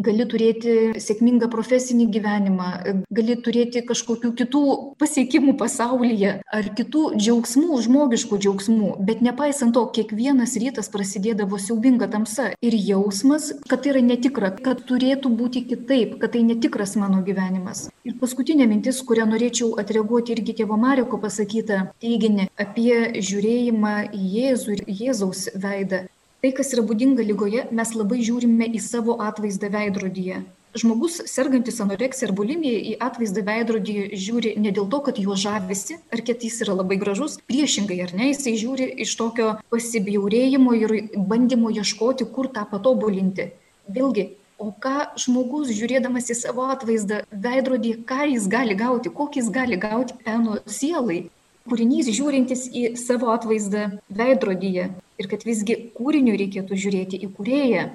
gali 0.00 0.26
turėti 0.28 0.74
sėkmingą 1.00 1.50
profesinį 1.52 2.06
gyvenimą, 2.14 2.68
gali 3.12 3.36
turėti 3.44 3.82
kažkokių 3.86 4.32
kitų 4.40 4.62
pasiekimų 5.00 5.56
pasaulyje 5.60 6.32
ar 6.44 6.70
kitų 6.78 7.04
džiaugsmų, 7.16 7.80
žmogiškų 7.86 8.40
džiaugsmų, 8.44 8.92
bet 9.06 9.22
nepaisant 9.24 9.76
to, 9.76 9.84
kiekvienas 9.96 10.56
rytas 10.60 10.90
prasidėdavo 10.92 11.60
siaubinga 11.60 12.10
tamsa 12.12 12.50
ir 12.64 12.76
jausmas, 12.76 13.50
kad 13.68 13.84
tai 13.84 13.94
yra 13.94 14.04
netikra, 14.04 14.52
kad 14.64 14.84
turėtų 14.88 15.32
būti 15.40 15.64
kitaip, 15.70 16.16
kad 16.22 16.34
tai 16.36 16.44
netikras 16.46 16.96
mano 17.00 17.22
gyvenimas. 17.26 17.88
Ir 18.08 18.16
paskutinė 18.20 18.68
mintis, 18.70 19.02
kurią 19.06 19.28
norėčiau 19.30 19.74
atreaguoti 19.80 20.34
irgi 20.36 20.56
tėvo 20.62 20.78
Mareko 20.80 21.20
pasakytą 21.20 21.82
teiginį 22.02 22.48
apie 22.60 23.20
žiūrėjimą 23.20 23.96
į 24.16 24.22
Jėzų 24.38 24.78
ir 24.78 24.86
Jėzaus 25.02 25.48
veidą 25.60 26.06
tai 26.40 26.52
kas 26.56 26.72
yra 26.74 26.84
būdinga 26.86 27.24
ligoje 27.26 27.66
mes 27.70 27.92
labai 27.96 28.22
žiūrime 28.24 28.70
į 28.76 28.80
savo 28.84 29.18
atvaizdą 29.20 29.70
veidrodyje. 29.74 30.40
Žmogus 30.80 31.16
sergantis 31.26 31.80
anoreksija 31.82 32.28
ar 32.28 32.32
bulimija 32.38 32.78
į 32.92 32.92
atvaizdą 33.02 33.42
veidrodyje 33.46 34.18
žiūri 34.24 34.52
ne 34.62 34.70
dėl 34.74 34.86
to 34.92 35.00
kad 35.08 35.16
juo 35.18 35.34
žavisi 35.34 35.96
ar 36.14 36.22
kad 36.26 36.44
jis 36.46 36.60
yra 36.62 36.76
labai 36.78 36.98
gražus 37.00 37.40
priešingai 37.50 37.98
ar 38.04 38.14
ne 38.14 38.28
jisai 38.30 38.54
žiūri 38.60 38.86
iš 39.04 39.16
tokio 39.18 39.56
pasibjaurėjimo 39.74 40.76
ir 40.78 40.94
bandymo 41.32 41.72
ieškoti 41.74 42.28
kur 42.36 42.52
tą 42.54 42.62
patobulinti. 42.70 43.50
Vėlgi 43.90 44.28
o 44.62 44.70
ką 44.84 45.10
žmogus 45.18 45.74
žiūrėdamas 45.74 46.30
į 46.30 46.38
savo 46.38 46.68
atvaizdą 46.70 47.24
veidrodyje 47.32 48.04
ką 48.06 48.30
jis 48.36 48.46
gali 48.54 48.78
gauti 48.78 49.10
kokį 49.10 49.42
jis 49.42 49.52
gali 49.58 49.80
gauti 49.88 50.16
peno 50.22 50.60
sielai 50.78 51.24
kūrinys 51.68 52.08
žiūrintis 52.08 52.66
į 52.72 52.84
savo 53.00 53.30
atvaizdą 53.34 53.86
veidrodyje 54.08 54.86
ir 55.20 55.28
kad 55.30 55.44
visgi 55.44 55.76
kūriniui 55.96 56.38
reikėtų 56.40 56.78
žiūrėti 56.84 57.20
į 57.20 57.30
kūrėją. 57.36 57.88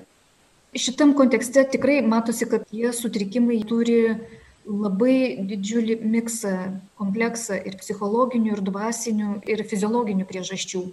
Šitam 0.75 1.13
kontekste 1.15 1.63
tikrai 1.71 2.01
matosi, 2.04 2.47
kad 2.51 2.67
tie 2.69 2.91
sutrikimai 2.93 3.62
turi 3.67 4.17
labai 4.65 5.45
didžiulį 5.47 5.99
miksą, 6.04 6.54
kompleksą 6.99 7.58
ir 7.69 7.78
psichologinių, 7.80 8.56
ir 8.56 8.63
dvasinių, 8.65 9.32
ir 9.47 9.63
fiziologinių 9.69 10.25
priežasčių. 10.30 10.84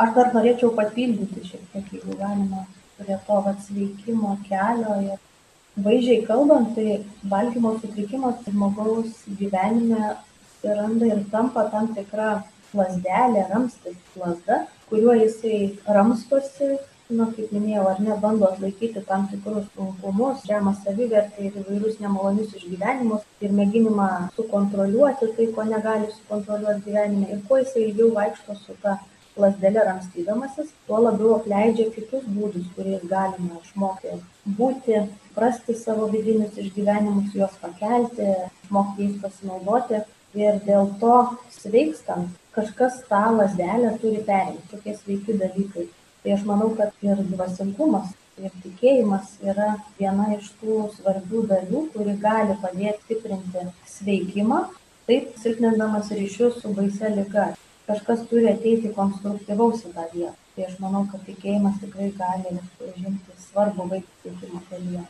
Aš 0.00 0.14
dar 0.16 0.30
norėčiau 0.32 0.70
papildyti 0.76 1.42
šiek 1.50 1.64
tiek, 1.74 1.90
jeigu 1.98 2.16
galima, 2.16 2.64
prie 2.96 3.18
to 3.26 3.40
atsveikimo 3.52 4.36
kelio. 4.46 4.96
Ir 5.04 5.84
vaizdžiai 5.84 6.24
kalbant, 6.28 6.72
tai 6.76 7.02
valgymo 7.34 7.74
sutrikimas 7.82 8.40
žmogaus 8.46 9.26
gyvenime 9.40 10.14
atsiranda 10.60 11.06
ir 11.06 11.24
tampa 11.32 11.70
tam 11.70 11.94
tikra 11.94 12.44
lazdelė 12.74 13.48
ramstis 13.50 13.96
lazda 14.16 14.66
kuriuo 14.90 15.14
jisai 15.14 15.78
ramstosi 15.96 16.78
na 17.18 17.26
kaip 17.36 17.52
minėjau 17.52 17.86
ar 17.90 18.00
ne 18.00 18.16
bando 18.22 18.46
atlaikyti 18.46 19.02
tam 19.06 19.26
tikrus 19.30 19.64
sunkumus 19.74 20.44
žemą 20.50 20.74
savivertę 20.84 21.46
ir 21.46 21.56
įvairius 21.62 21.96
nemalonius 22.04 22.52
išgyvenimus 22.58 23.24
ir 23.40 23.56
mėginimą 23.60 24.10
sukontroliuoti 24.36 25.30
tai 25.38 25.46
ko 25.56 25.64
negali 25.70 26.12
sukontroliuot 26.18 26.84
gyvenime. 26.84 27.32
Ir 27.32 27.40
kuo 27.48 27.58
jisai 27.58 27.88
ilgiau 27.88 28.12
vaikšto 28.18 28.54
su 28.60 28.76
ta 28.82 29.00
lazdele 29.36 29.84
ramstydamasis 29.88 30.70
tuo 30.86 31.00
labiau 31.06 31.34
apleidžia 31.38 31.90
kitus 31.96 32.30
būdus 32.36 32.70
kuriais 32.76 33.02
galima 33.10 33.58
išmokti 33.64 34.14
būti 34.60 35.02
suprasti 35.26 35.74
savo 35.82 36.06
vidinius 36.14 36.58
išgyvenimus 36.62 37.34
juos 37.34 37.58
pakelti 37.64 38.30
išmokti 38.64 39.06
jais 39.06 39.20
pasinaudoti 39.22 40.02
ir 40.38 40.60
dėl 40.66 40.92
to 41.00 41.16
sveikstant 41.50 42.36
kažkas 42.54 43.02
tą 43.10 43.22
lazdelę 43.36 43.96
turi 44.02 44.22
perimt 44.26 44.70
tokie 44.70 44.94
sveiki 44.94 45.36
dalykai. 45.38 45.86
Tai 46.22 46.32
aš 46.36 46.42
manau 46.46 46.70
kad 46.76 47.06
ir 47.06 47.22
dvasingumas 47.32 48.10
ir 48.40 48.52
tikėjimas 48.64 49.36
yra 49.44 49.70
viena 49.98 50.28
iš 50.36 50.50
tų 50.60 50.88
svarbių 50.96 51.46
dalių 51.52 51.86
kuri 51.94 52.16
gali 52.24 52.56
padėt 52.62 53.00
stiprinti 53.04 53.66
sveikimą 53.94 54.60
taip 55.08 55.32
silpnindamas 55.42 56.12
ryšius 56.18 56.60
su 56.62 56.74
baisia 56.76 57.12
liga. 57.14 57.50
Kažkas 57.86 58.26
turi 58.30 58.52
ateiti 58.52 58.92
konstruktyvaus 58.94 59.86
į 59.88 59.94
tą 59.96 60.04
vietą. 60.12 60.36
Tai 60.54 60.66
aš 60.66 60.76
manau 60.82 61.06
kad 61.10 61.24
tikėjimas 61.26 61.80
tikrai 61.82 62.10
gali 62.18 62.58
užimti 62.58 63.40
svarbų 63.48 63.88
vaidmenį 63.94 64.20
sveikimo 64.20 64.62
kelyje 64.68 65.08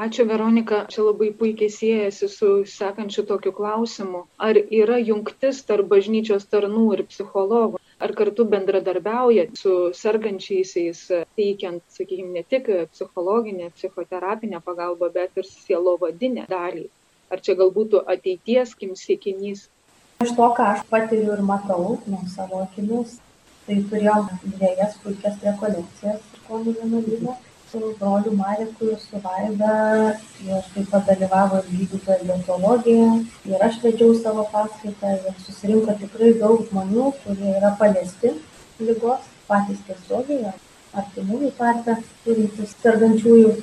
Ačiū 0.00 0.24
Veronika, 0.26 0.86
čia 0.88 1.04
labai 1.04 1.30
puikiai 1.36 1.70
siejasi 1.70 2.28
su 2.32 2.64
sekančiu 2.66 3.26
tokiu 3.28 3.52
klausimu. 3.52 4.24
Ar 4.38 4.56
yra 4.56 4.96
jungtis 4.98 5.62
tarp 5.68 5.90
bažnyčios 5.92 6.48
tarnų 6.48 6.86
ir 6.96 7.06
psichologų? 7.12 7.82
ar 8.02 8.12
kartu 8.18 8.44
bendradarbiauja 8.52 9.44
su 9.58 9.72
sergančiaisiais, 9.94 11.02
teikiant, 11.38 11.82
sakykime, 11.96 12.32
ne 12.38 12.42
tik 12.42 12.70
psichologinę, 12.92 13.70
psichoterapinę 13.76 14.60
pagalbą, 14.66 15.10
bet 15.14 15.38
ir 15.38 15.46
sielovadinę 15.50 16.48
dalį. 16.50 16.88
Ar 17.32 17.42
čia 17.46 17.54
galbūt 17.60 17.94
ateities 18.14 18.74
kim 18.80 18.96
siekinys? 18.98 19.68
Iš 20.26 20.34
to, 20.38 20.48
ką 20.56 20.66
aš 20.72 20.82
patiriu 20.90 21.36
ir 21.36 21.44
matau 21.46 22.00
nuo 22.10 22.24
savo 22.34 22.64
akimis, 22.66 23.20
tai 23.66 23.78
turėjom 23.92 24.28
dviejas 24.42 24.98
puikias 25.04 25.38
rekolekcijas 25.46 26.28
Konų 26.48 26.74
vienuolyne 26.80 27.38
su 27.72 27.94
broliu 27.98 28.32
Mareku 28.36 28.84
ir 28.92 28.98
su 29.00 29.16
Vaida 29.24 29.74
ir 30.46 30.64
taip 30.74 30.90
pat 30.92 31.06
dalyvavo 31.08 31.60
ir 31.60 31.68
gydytoja 31.76 32.18
dietologija 32.30 33.12
ir 33.50 33.62
aš 33.68 33.78
vedžiau 33.84 34.16
savo 34.24 34.44
paskaitą 34.52 35.12
ir 35.14 35.38
susirinko 35.44 35.94
tikrai 36.02 36.32
daug 36.42 36.66
žmonių, 36.68 37.06
kurie 37.22 37.54
yra 37.58 37.70
paliesti 37.78 38.34
lygos, 38.88 39.30
patys 39.48 39.80
tiesiogiai, 39.86 40.52
artimųjų 41.02 41.52
tarpe, 41.60 41.96
turintys 42.26 42.74
sergančiųjų. 42.82 43.54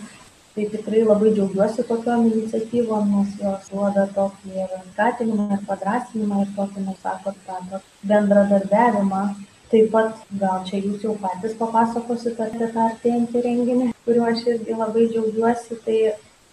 Tai 0.55 0.65
tikrai 0.73 1.03
labai 1.05 1.35
džiaugiuosi 1.35 1.85
tokiom 1.91 2.25
iniciatyvom, 2.31 3.11
nes 3.13 3.35
jos 3.43 3.69
duoda 3.69 4.07
tokį 4.15 4.55
ir 4.63 4.73
skatinimą, 4.87 5.45
ir 5.59 5.61
padrasinimą, 5.69 6.41
ir 6.47 6.49
tokį, 6.57 6.87
mes 6.87 6.97
sakot, 7.05 7.37
tą 7.45 7.83
bendradarbiavimą. 8.09 9.21
Taip 9.69 9.91
pat 9.93 10.25
gal 10.41 10.65
čia 10.65 10.81
jūs 10.81 11.05
jau 11.05 11.13
patys 11.21 11.53
papasakosit 11.61 12.41
apie 12.41 12.71
tą 12.73 12.87
artėjantį 12.89 13.45
renginį 13.45 13.91
kuriuo 14.09 14.25
aš 14.33 14.47
irgi 14.55 14.73
labai 14.81 15.05
džiaugiuosi 15.11 15.79
tai 15.85 15.99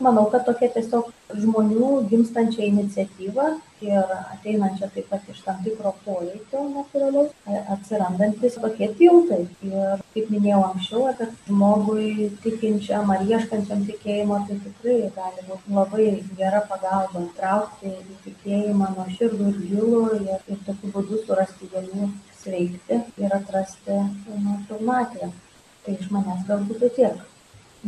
manau 0.01 0.27
kad 0.33 0.45
tokia 0.45 0.69
tiesiog 0.75 1.07
žmonių 1.40 1.87
gimstančia 2.11 2.66
iniciatyva 2.69 3.47
ir 3.85 4.11
ateinančia 4.16 4.88
taip 4.92 5.07
pat 5.12 5.29
iš 5.33 5.38
tam 5.45 5.62
tikro 5.64 5.92
poreikio 6.05 6.64
natūralaus 6.75 7.31
atsirandantys 7.75 8.59
tokie 8.61 8.90
tiltai. 8.99 9.40
Ir 9.69 10.03
kaip 10.14 10.29
minėjau 10.35 10.61
anksčiau 10.66 11.07
kad 11.21 11.33
žmogui 11.49 12.29
tikinčiam 12.45 13.12
ar 13.14 13.25
ieškančiam 13.25 13.87
tikėjimo 13.88 14.40
tai 14.49 14.59
tikrai 14.66 14.99
gali 15.16 15.47
būt 15.49 15.71
labai 15.79 16.09
gera 16.40 16.61
pagalba 16.73 17.25
traukti 17.38 17.92
į 17.92 18.19
tikėjimą 18.27 18.90
nuoširdų 18.99 19.53
ir 19.53 19.62
gilų 19.71 20.03
ir 20.19 20.35
ir 20.37 20.61
tokiu 20.69 20.92
būdu 20.99 21.23
surasti 21.25 21.71
kelių 21.73 22.11
sveikti 22.42 23.01
ir 23.25 23.38
atrasti 23.40 23.97
na 24.45 24.61
pilnatvę. 24.69 25.33
Tai 25.87 25.97
iš 25.97 26.12
manęs 26.12 26.45
gal 26.49 26.69
būtų 26.69 26.92
tiek 27.01 27.25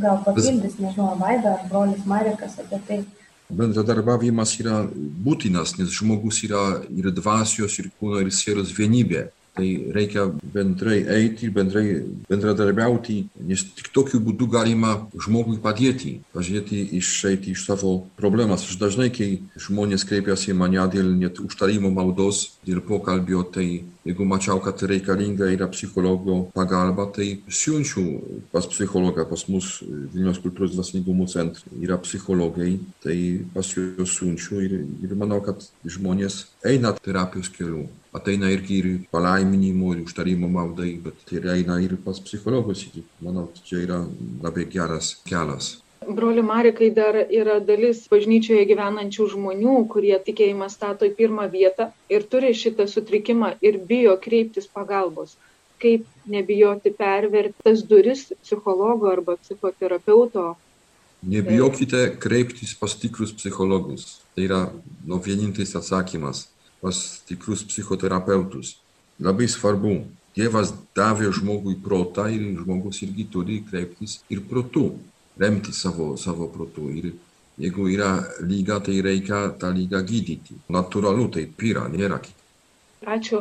gal 0.02 0.20
papildys 0.24 0.78
nežinau 0.78 1.14
vaida 1.20 1.54
ar 1.56 1.64
brolis 1.70 2.04
marekas 2.06 2.58
apie 2.62 2.80
tai. 2.88 3.00
Bendradarbiavimas 3.48 4.52
yra 4.61 4.82
būtinas 5.24 5.78
nes 5.78 5.92
žmogus 5.98 6.42
yra 6.44 6.82
ir 6.92 7.11
dvasios 7.16 7.78
ir 7.80 7.88
kūno 8.00 8.20
ir 8.20 8.32
sielos 8.34 8.74
vienybė 8.76 9.28
tai 9.59 9.71
reikia 9.94 10.27
bendrai 10.55 10.99
eiti 11.18 11.51
bendrai 11.51 11.87
bendradarbiauti 12.31 13.18
nes 13.51 13.64
tik 13.79 13.90
tokiu 13.97 14.21
būdu 14.23 14.47
galima 14.55 14.92
žmogui 15.27 15.59
padėti 15.64 16.18
padėti 16.35 16.81
išeiti 17.01 17.57
iš 17.57 17.66
savo 17.66 17.92
problemos 18.21 18.66
aš 18.68 18.79
dažnai 18.83 19.11
kai 19.18 19.31
žmonės 19.66 20.07
kreipiasi 20.09 20.53
į 20.55 20.59
mane 20.62 20.87
dėl 20.94 21.11
net 21.18 21.42
užtarimo 21.42 21.90
maldos 21.90 22.44
dėl 22.68 22.85
pokalbio 22.87 23.42
tai 23.55 23.68
jeigu 24.09 24.25
mačiau 24.25 24.62
kad 24.64 24.83
reikalinga 24.92 25.51
yra 25.53 25.68
psichologo 25.75 26.38
pagalba 26.55 27.09
tai 27.16 27.29
siunčiu 27.61 28.05
pas 28.53 28.66
psichologą 28.71 29.27
pas 29.29 29.42
mus 29.53 29.83
vilniaus 29.83 30.40
kultūros 30.44 30.77
dvasingumo 30.77 31.27
centre 31.35 31.66
yra 31.83 31.99
psichologai 32.05 32.79
tai 33.05 33.18
pas 33.55 33.75
juos 33.75 34.14
siunčiu 34.16 34.62
ir 34.64 34.79
ir 35.05 35.16
manau 35.18 35.42
kad 35.44 35.66
žmonės 35.85 36.44
eina 36.73 36.94
terapijos 37.03 37.51
keliu 37.59 37.88
ateina 38.12 38.51
irgi 38.51 38.79
ir 38.79 38.87
palaiminimo 39.12 39.92
ir 39.94 40.05
užtarimo 40.05 40.49
maldai, 40.49 40.94
bet 41.05 41.33
ir 41.33 41.49
eina 41.55 41.81
ir 41.83 41.97
pas 42.05 42.21
psichologus. 42.21 42.87
Manau, 43.21 43.49
čia 43.64 43.83
yra 43.85 44.01
labai 44.42 44.64
geras 44.73 45.16
kelias. 45.29 45.77
Broli 46.09 46.42
Marikai 46.42 46.88
dar 46.94 47.16
yra 47.29 47.59
dalis 47.61 48.07
bažnyčioje 48.09 48.64
gyvenančių 48.71 49.27
žmonių, 49.35 49.75
kurie 49.92 50.16
tikėjimą 50.29 50.71
stato 50.73 51.09
į 51.09 51.12
pirmą 51.18 51.49
vietą 51.53 51.90
ir 52.09 52.25
turi 52.33 52.55
šitą 52.57 52.87
sutrikimą 52.88 53.57
ir 53.61 53.81
bijo 53.90 54.16
kreiptis 54.23 54.71
pagalbos. 54.73 55.37
Kaip 55.83 56.07
nebijoti 56.27 56.90
perverti 56.97 57.66
tas 57.66 57.85
duris 57.87 58.25
psichologo 58.42 59.11
arba 59.11 59.37
psichoterapeuto. 59.42 60.55
Nebijokite 61.29 62.16
kreiptis 62.23 62.73
pas 62.79 62.94
tikrus 62.99 63.35
psichologus. 63.35 64.23
Tai 64.35 64.47
yra 64.49 64.62
nu, 65.05 65.21
vienintelis 65.23 65.77
atsakymas 65.77 66.47
pas 66.81 66.99
tikrus 67.29 67.64
psichoterapeutus. 67.69 68.77
Labai 69.19 69.49
svarbu, 69.51 69.97
Dievas 70.38 70.71
davė 70.95 71.33
žmogui 71.35 71.75
protą 71.83 72.29
ir 72.31 72.43
žmogus 72.61 73.01
irgi 73.03 73.25
turi 73.33 73.57
kreiptis 73.71 74.19
ir 74.31 74.43
protu, 74.51 74.85
remti 75.43 75.73
savo, 75.75 76.12
savo 76.25 76.47
protu. 76.53 76.85
Ir 77.01 77.09
jeigu 77.64 77.88
yra 77.91 78.11
lyga, 78.51 78.77
tai 78.87 79.01
reikia 79.07 79.41
tą 79.62 79.73
lygą 79.75 80.03
gydyti. 80.11 80.59
Natūralu, 80.77 81.25
taip 81.37 81.64
yra, 81.71 81.87
nėra 81.95 82.21
kito. 82.23 82.45
Ačiū. 83.17 83.41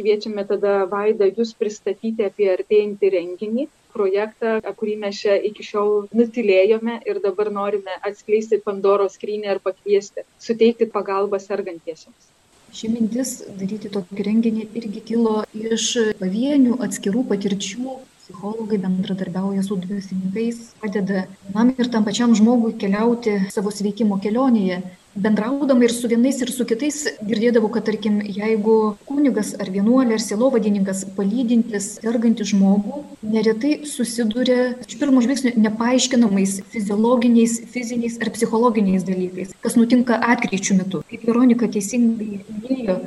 Kviečiame 0.00 0.44
tada 0.48 0.74
Vaidą 0.90 1.28
jūs 1.28 1.54
pristatyti 1.60 2.26
apie 2.26 2.50
artėjantį 2.52 3.10
renginį, 3.14 3.66
projektą, 3.94 4.52
kurį 4.80 4.98
mes 5.04 5.22
čia 5.22 5.38
iki 5.50 5.64
šiol 5.66 5.94
nutilėjome 6.20 6.98
ir 7.10 7.22
dabar 7.24 7.50
norime 7.52 7.96
atskleisti 8.10 8.60
Pandoros 8.66 9.16
skrynę 9.16 9.56
ir 9.56 9.62
pakviesti, 9.64 10.24
suteikti 10.48 10.88
pagalbą 10.98 11.40
sergantiesiems 11.42 12.30
ši 12.76 12.88
mintis 12.92 13.32
daryti 13.58 13.90
tokį 13.92 14.26
renginį 14.26 14.68
irgi 14.78 15.02
kilo 15.10 15.40
iš 15.58 15.86
pavienių 16.20 16.78
atskirų 16.86 17.24
patirčių. 17.32 17.98
Psichologai 18.20 18.78
bendradarbiauja 18.78 19.64
su 19.66 19.76
dvasininkais 19.82 20.58
padeda 20.82 21.24
vienam 21.48 21.72
ir 21.74 21.88
tam 21.90 22.04
pačiam 22.06 22.34
žmogui 22.38 22.76
keliauti 22.78 23.32
savo 23.50 23.72
sveikimo 23.74 24.20
kelionėje 24.22 24.78
bendraudama 25.16 25.84
ir 25.84 25.90
su 25.90 26.08
vienais 26.08 26.38
ir 26.42 26.50
su 26.54 26.64
kitais 26.64 26.98
girdėdavau 27.26 27.70
kad 27.74 27.84
tarkim 27.88 28.20
jeigu 28.22 28.76
kunigas 29.08 29.52
ar 29.58 29.70
vienuolė 29.74 30.14
ar 30.16 30.22
sielovadininkas 30.22 31.02
palydintis 31.16 31.88
sergantį 31.98 32.46
žmogų 32.52 33.02
neretai 33.34 33.72
susiduria 33.90 34.70
iš 34.86 34.98
pirmo 35.02 35.22
žvilgsnio 35.24 35.56
nepaaiškinamais 35.66 36.60
fiziologiniais 36.74 37.58
fiziniais 37.74 38.20
ar 38.22 38.30
psichologiniais 38.36 39.06
dalykais 39.08 39.54
kas 39.60 39.76
nutinka 39.76 40.20
atkryčių 40.34 40.78
metu. 40.78 41.02
Kaip 41.10 41.26
veronika 41.26 41.66
teisingai 41.66 42.44
minėjo 42.46 43.00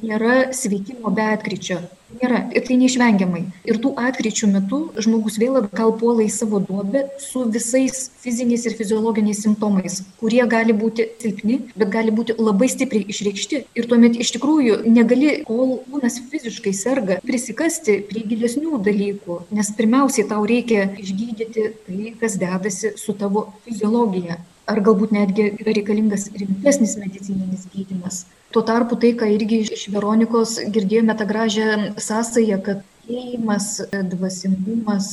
nėra 0.00 0.36
sveikimo 0.56 1.12
be 1.12 1.28
atkryčio 1.36 1.82
nėra. 2.20 2.40
Ir 2.54 2.64
tai 2.66 2.76
neišvengiamai. 2.80 3.44
Ir 3.68 3.80
tų 3.82 3.94
atkryčių 3.98 4.50
metu 4.52 4.80
žmogus 5.00 5.38
vėl 5.40 5.60
atgal 5.62 5.92
puola 5.98 6.24
į 6.24 6.30
savo 6.32 6.60
duobę 6.62 7.06
su 7.18 7.44
visais 7.50 8.10
fiziniais 8.20 8.66
ir 8.66 8.76
fiziologiniais 8.78 9.42
simptomais 9.42 10.00
kurie 10.20 10.42
gali 10.46 10.74
būti 10.76 11.06
silpni 11.20 11.58
bet 11.74 11.90
gali 11.92 12.14
būti 12.14 12.36
labai 12.38 12.68
stipriai 12.70 13.08
išreikšti. 13.10 13.64
Ir 13.78 13.88
tuomet 13.90 14.18
iš 14.20 14.34
tikrųjų 14.36 14.82
negali 14.90 15.40
kol 15.48 15.78
kūnas 15.88 16.20
fiziškai 16.30 16.74
serga 16.76 17.20
prisikasti 17.24 18.00
prie 18.10 18.24
gilesnių 18.30 18.80
dalykų. 18.86 19.40
Nes 19.56 19.72
pirmiausiai 19.78 20.28
tau 20.30 20.44
reikia 20.48 20.88
išgydyti 21.00 21.68
tai 21.86 22.14
kas 22.20 22.38
dedasi 22.40 22.94
su 23.00 23.16
tavo 23.16 23.48
fiziologija 23.66 24.40
ar 24.70 24.80
galbūt 24.86 25.14
netgi 25.16 25.48
reikalingas 25.66 26.28
rimtesnis 26.40 26.96
medicininis 27.00 27.66
gydymas. 27.74 28.24
Tuo 28.54 28.62
tarpu 28.66 28.98
tai 29.02 29.12
ką 29.18 29.28
irgi 29.36 29.60
iš 29.76 29.88
veronikos 29.94 30.56
girdėjome 30.74 31.14
tą 31.18 31.26
gražią 31.32 31.68
sąsają 32.08 32.58
kad 32.66 32.82
tikėjimas, 33.10 33.68
dvasingumas, 34.12 35.08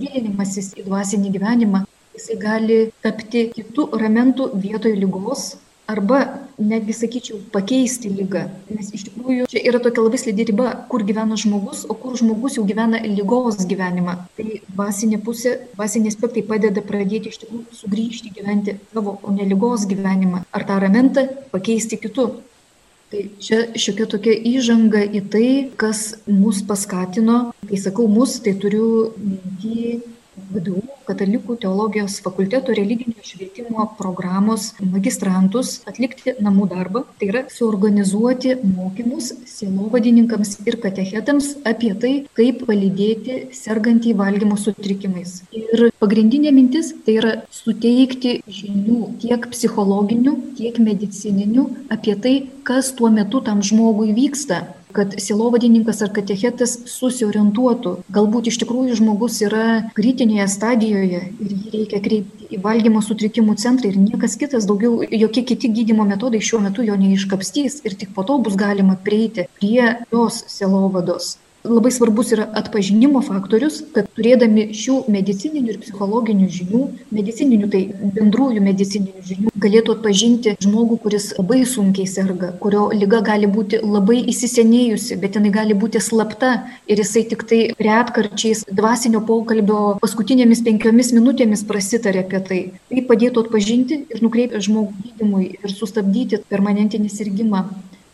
gilinimasis 0.00 0.72
į 0.78 0.86
dvasinį 0.88 1.32
gyvenimą, 1.36 1.84
jisai 2.16 2.38
gali 2.40 2.78
tapti 3.04 3.48
kitų 3.56 3.88
ramentų 4.02 4.50
vietoj 4.64 4.96
lygos 5.00 5.52
arba 5.92 6.18
netgi 6.58 6.94
sakyčiau 6.96 7.38
pakeisti 7.54 8.10
ligą. 8.12 8.44
Nes 8.72 8.90
iš 8.96 9.06
tikrųjų 9.08 9.48
čia 9.50 9.62
yra 9.68 9.80
tokia 9.82 10.04
labai 10.04 10.20
slidi 10.20 10.46
riba 10.50 10.68
kur 10.90 11.04
gyvena 11.08 11.38
žmogus 11.40 11.84
o 11.88 11.96
kur 11.98 12.16
žmogus 12.20 12.58
jau 12.58 12.64
gyvena 12.68 13.00
ligos 13.04 13.60
gyvenimą. 13.70 14.16
Tai 14.38 14.46
dvasinė 14.68 15.20
pusė 15.26 15.56
dvasiniai 15.74 16.12
aspektai 16.12 16.44
padeda 16.52 16.84
pradėti 16.86 17.32
iš 17.32 17.42
tikrųjų 17.42 17.80
sugrįžti 17.80 18.32
gyventi 18.38 18.78
savo 18.92 19.18
o 19.22 19.34
ne 19.34 19.48
ligos 19.48 19.86
gyvenimą. 19.90 20.44
Ar 20.52 20.66
tą 20.68 20.78
ramentą 20.82 21.26
pakeisti 21.52 22.00
kitu. 22.00 22.30
Tai 23.12 23.26
čia 23.44 23.58
šiokia 23.76 24.08
tokia 24.08 24.32
įžanga 24.54 25.02
į 25.04 25.20
tai 25.32 25.48
kas 25.80 26.00
mus 26.24 26.62
paskatino. 26.64 27.52
Kai 27.68 27.80
sakau 27.80 28.08
mus 28.08 28.38
tai 28.44 28.56
turiu 28.56 29.12
minty 29.20 30.00
vdu 30.52 30.80
katalikų 31.06 31.56
teologijos 31.62 32.18
fakulteto 32.24 32.74
religinio 32.76 33.22
švietimo 33.26 33.86
programos 33.98 34.72
magistrantus 34.80 35.74
atlikti 35.90 36.36
namų 36.42 36.68
darbą. 36.72 37.04
Tai 37.20 37.28
yra 37.30 37.44
suorganizuoti 37.52 38.56
mokymus 38.62 39.32
sielovadininkams 39.48 40.58
ir 40.66 40.78
katechetams 40.82 41.52
apie 41.68 41.92
tai 42.04 42.12
kaip 42.38 42.64
palydėti 42.68 43.38
sergantį 43.56 44.16
valgymo 44.18 44.58
sutrikimais. 44.60 45.40
Ir 45.52 45.88
pagrindinė 46.02 46.52
mintis 46.54 46.92
tai 47.06 47.18
yra 47.20 47.32
suteikti 47.54 48.38
žinių 48.60 49.00
tiek 49.22 49.48
psichologinių 49.54 50.36
tiek 50.58 50.78
medicininių 50.82 51.66
apie 51.94 52.16
tai 52.24 52.36
kas 52.66 52.92
tuo 52.98 53.10
metu 53.10 53.42
tam 53.44 53.62
žmogui 53.66 54.12
vyksta 54.16 54.62
kad 54.96 55.16
sielovadininkas 55.20 56.02
ar 56.04 56.12
katechetas 56.16 56.76
susiorientuotų. 56.92 57.94
Galbūt 58.12 58.50
iš 58.52 58.60
tikrųjų 58.62 58.98
žmogus 59.00 59.40
yra 59.46 59.66
kritinėje 59.96 60.48
stadijoje 60.54 61.22
ir 61.28 61.52
jį 61.56 61.74
reikia 61.76 62.02
kreipti 62.04 62.50
į 62.52 62.62
valgymo 62.64 63.02
sutrikimų 63.04 63.56
centrą 63.62 63.92
ir 63.92 64.00
niekas 64.00 64.36
kitas 64.40 64.68
daugiau 64.68 65.00
jokie 65.10 65.44
kiti 65.52 65.72
gydymo 65.72 66.06
metodai 66.08 66.42
šiuo 66.44 66.62
metu 66.66 66.84
jo 66.86 66.98
neiškapstys 67.00 67.80
ir 67.86 67.96
tik 67.98 68.12
po 68.16 68.26
to 68.28 68.38
bus 68.44 68.58
galima 68.60 68.98
prieiti 69.06 69.48
prie 69.58 69.94
tos 70.12 70.44
sielovados 70.52 71.36
labai 71.64 71.92
svarbus 71.94 72.32
yra 72.34 72.48
atpažinimo 72.58 73.22
faktorius 73.22 73.80
kad 73.94 74.08
turėdami 74.16 74.68
šių 74.74 74.96
medicininių 75.14 75.74
ir 75.74 75.78
psichologinių 75.82 76.48
žinių 76.56 76.80
medicininių 77.14 77.68
tai 77.72 77.82
bendrųjų 78.16 78.62
medicininių 78.66 79.26
žinių 79.28 79.52
galėtų 79.62 79.96
atpažinti 79.96 80.56
žmogų 80.64 80.98
kuris 81.04 81.28
labai 81.38 81.60
sunkiai 81.68 82.08
serga 82.10 82.50
kurio 82.62 82.88
liga 82.96 83.20
gali 83.28 83.46
būti 83.46 83.78
labai 83.82 84.18
įsisenėjusi 84.32 85.20
bet 85.22 85.38
jinai 85.38 85.52
gali 85.54 85.76
būti 85.78 86.02
slapta 86.02 86.52
ir 86.90 87.02
jisai 87.02 87.22
tiktai 87.30 87.60
retkarčiais 87.88 88.64
dvasinio 88.66 89.22
pokalbio 89.28 89.80
paskutinėmis 90.02 90.64
penkiomis 90.66 91.12
minutėmis 91.14 91.62
prasitaria 91.68 92.24
apie 92.26 92.40
tai. 92.48 92.60
Tai 92.90 93.04
padėtų 93.10 93.46
atpažinti 93.46 94.00
ir 94.10 94.24
nukreipti 94.24 94.64
žmogų 94.66 95.06
gydymui 95.06 95.46
ir 95.60 95.76
sustabdyti 95.76 96.42
permanentinį 96.50 97.12
sirgimą. 97.12 97.62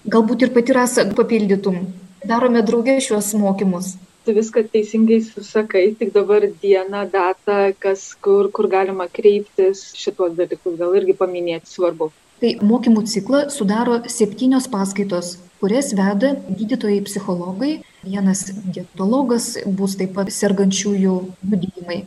Galbūt 0.09 0.47
ir 0.47 0.53
pati 0.55 0.77
rasa 0.77 1.07
papildytum 1.17 1.81
darome 2.25 2.63
drauge 2.63 2.99
šiuos 3.05 3.33
mokymus. 3.39 3.97
Tu 4.27 4.35
viską 4.37 4.65
teisingai 4.73 5.21
susakai 5.25 5.85
tik 5.99 6.13
dabar 6.13 6.45
dieną 6.63 7.07
datą 7.13 7.59
kas 7.79 8.15
kur 8.21 8.51
kur 8.53 8.69
galima 8.69 9.09
kreiptis 9.09 9.93
šituos 9.97 10.37
dalykus 10.37 10.79
gal 10.81 10.97
irgi 11.01 11.17
paminėti 11.17 11.71
svarbu. 11.75 12.11
Tai 12.39 12.51
mokymų 12.63 13.03
ciklą 13.11 13.47
sudaro 13.51 14.03
septynios 14.07 14.69
paskaitos 14.71 15.37
kurias 15.61 15.93
veda 15.93 16.35
gydytojai 16.49 17.03
psichologai. 17.05 17.73
Vienas 18.05 18.45
dietologas 18.75 19.57
bus 19.67 19.97
taip 19.99 20.15
pat 20.15 20.31
sergančiųjų 20.33 21.17
liudijimai. 21.51 22.05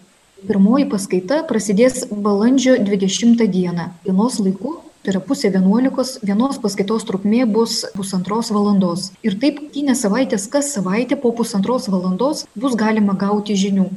Pirmoji 0.48 0.88
paskaita 0.90 1.42
prasidės 1.50 2.06
balandžio 2.10 2.78
dvidešimtą 2.82 3.46
dieną 3.52 3.92
dienos 4.06 4.40
laiku 4.42 4.80
tai 5.02 5.16
yra 5.16 5.24
pusė 5.26 5.52
vienuolikos 5.54 6.20
vienos 6.22 6.62
paskaitos 6.62 7.08
trukmė 7.10 7.46
bus 7.50 7.82
pusantros 7.96 8.54
valandos. 8.54 9.10
Ir 9.26 9.40
taip 9.42 9.62
septynias 9.72 10.02
savaites 10.04 10.48
kas 10.52 10.74
savaitę 10.74 11.16
po 11.16 11.32
pusantros 11.32 11.88
valandos 11.88 12.46
bus 12.56 12.76
galima 12.76 13.14
gauti 13.14 13.56
žinių. 13.56 13.90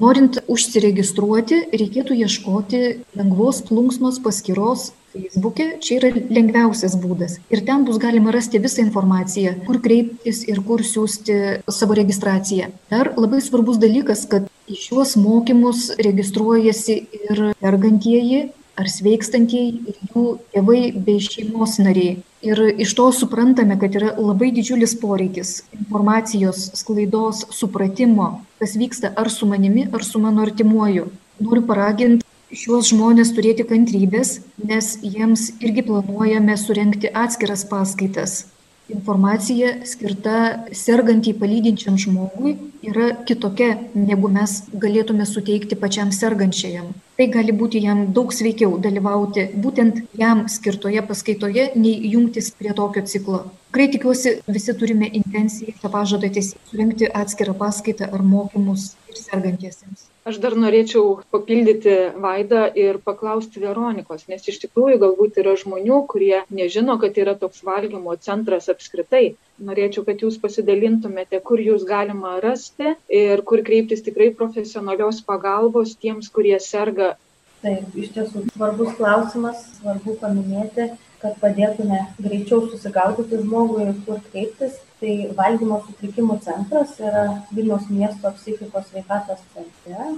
Norint 0.00 0.38
užsiregistruoti 0.48 1.56
reikėtų 1.74 2.14
ieškoti 2.22 2.80
lengvos 3.18 3.60
plunksnos 3.66 4.20
paskyros 4.22 4.92
feisbuke 5.12 5.66
čia 5.82 5.98
yra 5.98 6.10
lengviausias 6.14 6.94
būdas. 7.02 7.38
Ir 7.50 7.64
ten 7.66 7.84
bus 7.84 7.98
galima 7.98 8.32
rasti 8.32 8.60
visą 8.62 8.84
informaciją 8.84 9.56
kur 9.66 9.80
kreiptis 9.82 10.44
ir 10.48 10.62
kur 10.62 10.84
siųsti 10.86 11.38
savo 11.68 11.98
registraciją. 11.98 12.70
Dar 12.90 13.12
labai 13.16 13.42
svarbus 13.42 13.80
dalykas 13.82 14.24
kad 14.30 14.46
į 14.68 14.78
šiuos 14.78 15.16
mokymus 15.18 15.90
registruojasi 15.98 16.96
ir 17.20 17.44
sergantieji 17.58 18.46
ar 18.78 18.88
sveikstantieji 18.90 19.70
ir 19.90 20.00
jų 20.12 20.24
tėvai 20.54 20.80
bei 21.06 21.20
šeimos 21.24 21.78
nariai. 21.82 22.18
Ir 22.46 22.60
iš 22.78 22.92
to 22.94 23.08
suprantame 23.10 23.74
kad 23.80 23.96
yra 23.98 24.12
labai 24.14 24.52
didžiulis 24.54 24.94
poreikis 25.00 25.64
informacijos 25.74 26.68
sklaidos 26.78 27.42
supratimo 27.60 28.28
kas 28.62 28.76
vyksta 28.78 29.10
ar 29.22 29.30
su 29.34 29.46
manimi 29.50 29.88
ar 29.92 30.04
su 30.06 30.22
mano 30.22 30.44
artimuoju. 30.46 31.08
Noriu 31.42 31.64
paragint 31.66 32.22
šiuos 32.54 32.92
žmones 32.92 33.34
turėti 33.34 33.66
kantrybės 33.66 34.38
nes 34.70 34.94
jiems 35.02 35.48
irgi 35.58 35.84
planuojame 35.90 36.56
surengti 36.62 37.10
atskiras 37.24 37.66
paskaitas 37.72 38.44
informacija 38.92 39.74
skirta 39.88 40.38
sergantį 40.72 41.34
palydinčiam 41.40 41.98
žmogui 42.00 42.54
yra 42.88 43.10
kitokia 43.28 43.74
negu 43.94 44.30
mes 44.32 44.54
galėtume 44.84 45.26
suteikti 45.28 45.78
pačiam 45.80 46.12
sergančiajam. 46.14 46.90
Tai 47.18 47.26
gali 47.34 47.54
būti 47.60 47.82
jam 47.82 48.04
daug 48.14 48.32
sveikiau 48.34 48.78
dalyvauti 48.82 49.48
būtent 49.64 50.04
jam 50.20 50.44
skirtoje 50.48 51.02
paskaitoje 51.08 51.72
nei 51.76 52.12
jungtis 52.12 52.52
prie 52.54 52.74
tokio 52.80 53.02
ciklo. 53.12 53.42
Tikrai 53.68 53.88
tikiuosi 53.92 54.36
visi 54.48 54.74
turime 54.80 55.10
intenciją 55.20 55.74
tą 55.82 55.90
pažadą 55.92 56.30
tiesiog 56.36 56.70
surengti 56.70 57.10
atskirą 57.22 57.56
paskaitą 57.58 58.08
ar 58.14 58.22
mokymus 58.24 58.94
ir 59.18 59.24
sergantiesiems? 59.26 60.06
Aš 60.28 60.38
dar 60.42 60.54
norėčiau 60.60 61.18
papildyti 61.32 61.94
vaidą 62.22 62.66
ir 62.76 62.98
paklausti 63.04 63.62
veronikos 63.62 64.26
nes 64.30 64.44
iš 64.52 64.60
tikrųjų 64.64 64.98
galbūt 65.04 65.38
yra 65.42 65.54
žmonių 65.60 66.00
kurie 66.12 66.42
nežino 66.60 66.98
kad 67.02 67.16
yra 67.22 67.34
toks 67.38 67.62
valgymo 67.66 68.16
centras 68.24 68.68
apskritai. 68.72 69.36
Norėčiau 69.68 70.04
kad 70.06 70.22
jūs 70.22 70.36
pasidalintumėte 70.42 71.40
kur 71.50 71.62
jus 71.64 71.86
galima 71.88 72.36
rasti 72.44 72.94
ir 73.08 73.42
kur 73.48 73.64
kreiptis 73.66 74.04
tikrai 74.06 74.30
profesionalios 74.40 75.22
pagalbos 75.26 75.96
tiems 75.96 76.30
kurie 76.34 76.58
serga. 76.62 77.16
Taip 77.64 77.96
iš 77.98 78.12
tiesų 78.14 78.44
svarbus 78.52 78.94
klausimas 79.00 79.64
svarbu 79.80 80.14
paminėti 80.20 80.92
kad 81.22 81.38
padėtume 81.42 82.04
greičiau 82.22 82.68
susigaudyti 82.70 83.40
žmogui 83.42 83.88
kur 84.06 84.20
kreiptis 84.28 84.76
tai 85.00 85.12
valgymo 85.38 85.80
sutrikimų 85.86 86.38
centras 86.44 86.96
yra 87.00 87.26
vilniaus 87.52 87.86
miesto 87.90 88.32
psichikos 88.38 88.88
sveikatos 88.90 89.44
centre 89.54 90.08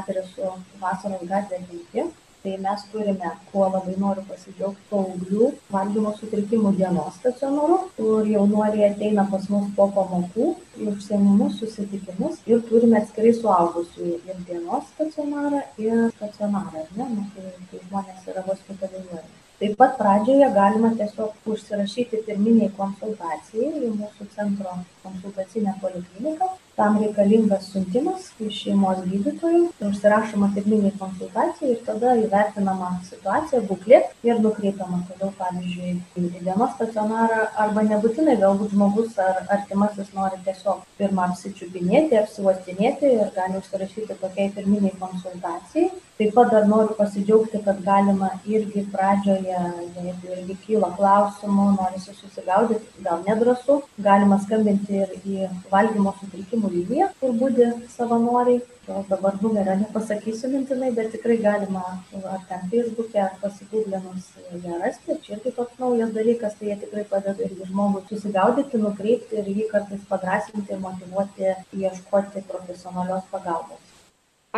adresu 0.00 0.50
vasaros 0.82 1.24
gatvė 1.30 1.62
penki. 1.70 2.10
Tai 2.42 2.56
mes 2.58 2.80
turime 2.90 3.28
kuo 3.52 3.68
labai 3.70 3.92
noriu 4.02 4.22
pasidžiaugt 4.26 4.80
paauglių 4.90 5.50
valgymo 5.70 6.10
sutrikimų 6.16 6.72
dienos 6.80 7.20
stacionaru 7.20 7.76
kur 7.98 8.26
jaunuoliai 8.26 8.88
ateina 8.88 9.24
pas 9.34 9.46
mus 9.52 9.68
po 9.76 9.86
pamokų 9.98 10.48
į 10.80 10.88
užsiėmimus 10.94 11.60
susitikimus 11.60 12.40
ir 12.50 12.64
turime 12.72 12.98
atskirai 12.98 13.30
suaugusiųjų 13.38 14.16
ir 14.32 14.42
dienos 14.50 14.90
stacionarą 14.96 15.62
ir 15.86 16.02
stacionarą 16.16 16.82
ar 16.82 16.90
ne? 16.98 17.08
Nu 17.14 17.28
kai 17.36 17.54
kai 17.70 17.84
žmonės 17.86 18.28
yra 18.34 18.44
hospitalizuojami 18.50 19.41
taip 19.62 19.76
pat 19.78 19.92
pradžioje 19.98 20.46
galima 20.54 20.88
tiesiog 20.98 21.50
užsirašyti 21.52 22.18
pirminei 22.26 22.70
konsultacijai 22.78 23.68
į 23.86 23.90
mūsų 24.00 24.26
centro 24.34 24.72
konsultacinę 25.04 25.74
polikliniką 25.84 26.48
tam 26.76 26.98
reikalingas 27.02 27.66
siuntimas 27.72 28.28
iš 28.46 28.60
šeimos 28.64 29.02
gydytojų 29.08 29.62
užsirašoma 29.88 30.48
pirminei 30.54 30.92
konsultacijai 31.00 31.72
ir 31.74 31.80
tada 31.86 32.14
įvertinama 32.20 32.90
situacija 33.08 33.62
būklė 33.68 34.00
ir 34.28 34.40
nukreipiama 34.44 35.02
toliau 35.08 35.32
pavyzdžiui 35.40 35.94
į 36.22 36.30
dienos 36.38 36.72
stacionarą 36.76 37.42
arba 37.64 37.84
nebūtinai 37.90 38.38
galbūt 38.44 38.76
žmogus 38.76 39.18
ar 39.26 39.42
artimasis 39.58 40.14
nori 40.16 40.40
tiesiog 40.46 40.86
pirma 41.00 41.28
apsičiupinėti 41.30 42.20
apsiuostinėti 42.22 43.12
ir 43.18 43.34
gali 43.36 43.60
užsirašyti 43.60 44.18
tokiai 44.22 44.54
pirminei 44.56 44.94
konsultacijai. 45.02 45.90
Taip 46.20 46.34
pat 46.36 46.50
dar 46.52 46.66
noriu 46.70 46.94
pasidžiaugti 46.96 47.58
kad 47.66 47.78
galima 47.84 48.28
irgi 48.46 48.84
pradžioje 48.92 49.60
jeigu 50.04 50.34
irgi 50.36 50.56
kyla 50.66 50.90
klausimų 50.98 51.64
norisi 51.78 52.14
susigaudyt 52.18 52.84
gal 53.06 53.24
nedrąsu 53.28 53.80
galima 54.06 54.38
skambinti 54.44 55.00
ir 55.02 55.16
į 55.24 55.48
valgymo 55.72 56.12
sutrikimų 56.20 56.61
liniją, 56.70 57.08
kur 57.20 57.34
būdi 57.40 57.68
savanoriai. 57.96 58.62
Jos 58.86 59.04
dabar 59.06 59.36
numerio 59.42 59.76
nepasakysiu 59.78 60.48
mintinai, 60.50 60.88
bet 60.96 61.12
tikrai 61.14 61.36
galima 61.44 61.82
ar 62.32 62.40
ten 62.48 62.64
Facebook'e, 62.72 63.20
ar 63.24 63.36
pasigūglinus 63.42 64.26
ją 64.64 64.80
rasti. 64.82 65.18
Čia 65.26 65.36
irgi 65.36 65.54
toks 65.58 65.78
naujas 65.84 66.10
dalykas, 66.16 66.58
tai 66.58 66.72
jie 66.72 66.80
tikrai 66.82 67.06
padeda 67.14 67.46
irgi 67.46 67.70
žmogui 67.70 68.02
susigaudyti, 68.10 68.82
nukreipti 68.82 69.38
ir 69.38 69.54
jį 69.54 69.70
kartais 69.70 70.02
padrasinti 70.10 70.74
ir 70.74 70.82
motivuoti 70.82 71.54
ieškoti 71.84 72.46
profesionalios 72.50 73.30
pagalbos. 73.30 73.91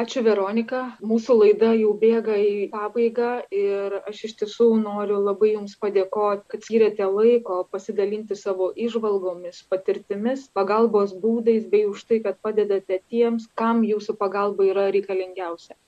Ačiū 0.01 0.21
Veronika, 0.27 0.79
mūsų 1.09 1.35
laida 1.39 1.69
jau 1.79 1.91
bėga 1.99 2.35
į 2.45 2.55
pabaigą 2.73 3.27
ir 3.59 3.93
aš 4.11 4.23
iš 4.29 4.33
tiesų 4.41 4.67
noriu 4.81 5.21
labai 5.23 5.53
Jums 5.53 5.77
padėkoti, 5.85 6.43
kad 6.55 6.67
skiriate 6.67 7.07
laiko 7.19 7.59
pasidalinti 7.75 8.35
savo 8.41 8.73
išvalgomis, 8.87 9.61
patirtimis, 9.75 10.49
pagalbos 10.59 11.15
būdais 11.27 11.69
bei 11.77 11.85
už 11.93 12.03
tai, 12.09 12.19
kad 12.27 12.43
padedate 12.49 12.99
tiems, 13.15 13.47
kam 13.63 13.85
Jūsų 13.87 14.17
pagalba 14.25 14.67
yra 14.73 14.89
reikalingiausia. 14.99 15.79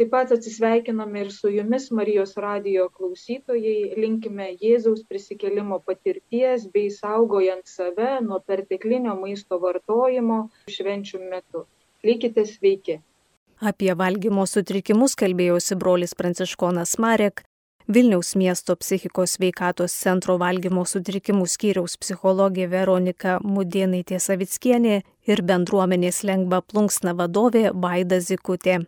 Taip 0.00 0.14
pat 0.16 0.32
atsisveikiname 0.38 1.26
ir 1.26 1.36
su 1.36 1.52
jumis, 1.52 1.90
Marijos 2.00 2.34
radijo 2.46 2.88
klausytojai, 2.96 3.76
linkime 4.00 4.48
Jėzaus 4.64 5.04
prisikelimo 5.12 5.82
patirties 5.92 6.64
bei 6.72 6.88
saugojant 6.96 7.68
save 7.76 8.16
nuo 8.24 8.40
perteklinio 8.40 9.20
maisto 9.20 9.60
vartojimo 9.68 10.42
švenčių 10.80 11.26
metu. 11.28 11.66
Likite 12.00 12.48
sveiki. 12.56 13.02
Apie 13.62 13.92
valgymo 13.94 14.42
sutrikimus 14.50 15.12
kalbėjosi 15.14 15.76
brolis 15.78 16.16
Pranciškonas 16.18 16.96
Marek, 16.98 17.44
Vilniaus 17.86 18.34
miesto 18.34 18.76
psichikos 18.76 19.36
veikatos 19.42 19.94
centro 19.94 20.36
valgymo 20.38 20.82
sutrikimų 20.86 21.46
skyriaus 21.50 21.96
psichologė 21.98 22.68
Veronika 22.70 23.36
Mudėnaitė 23.42 24.18
Savickienė 24.22 25.00
ir 25.30 25.42
bendruomenės 25.46 26.22
lengva 26.26 26.62
plunksna 26.62 27.14
vadovė 27.18 27.70
Vaida 27.74 28.18
Zikutė. 28.18 28.80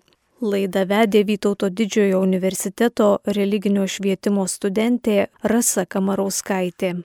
Laidą 0.42 0.84
vedė 0.90 1.24
Vytauto 1.26 1.70
didžiojo 1.70 2.20
universiteto 2.22 3.18
religinio 3.26 3.86
švietimo 3.86 4.46
studentė 4.50 5.26
Rasa 5.42 5.86
Kamarauskaitė. 5.86 6.96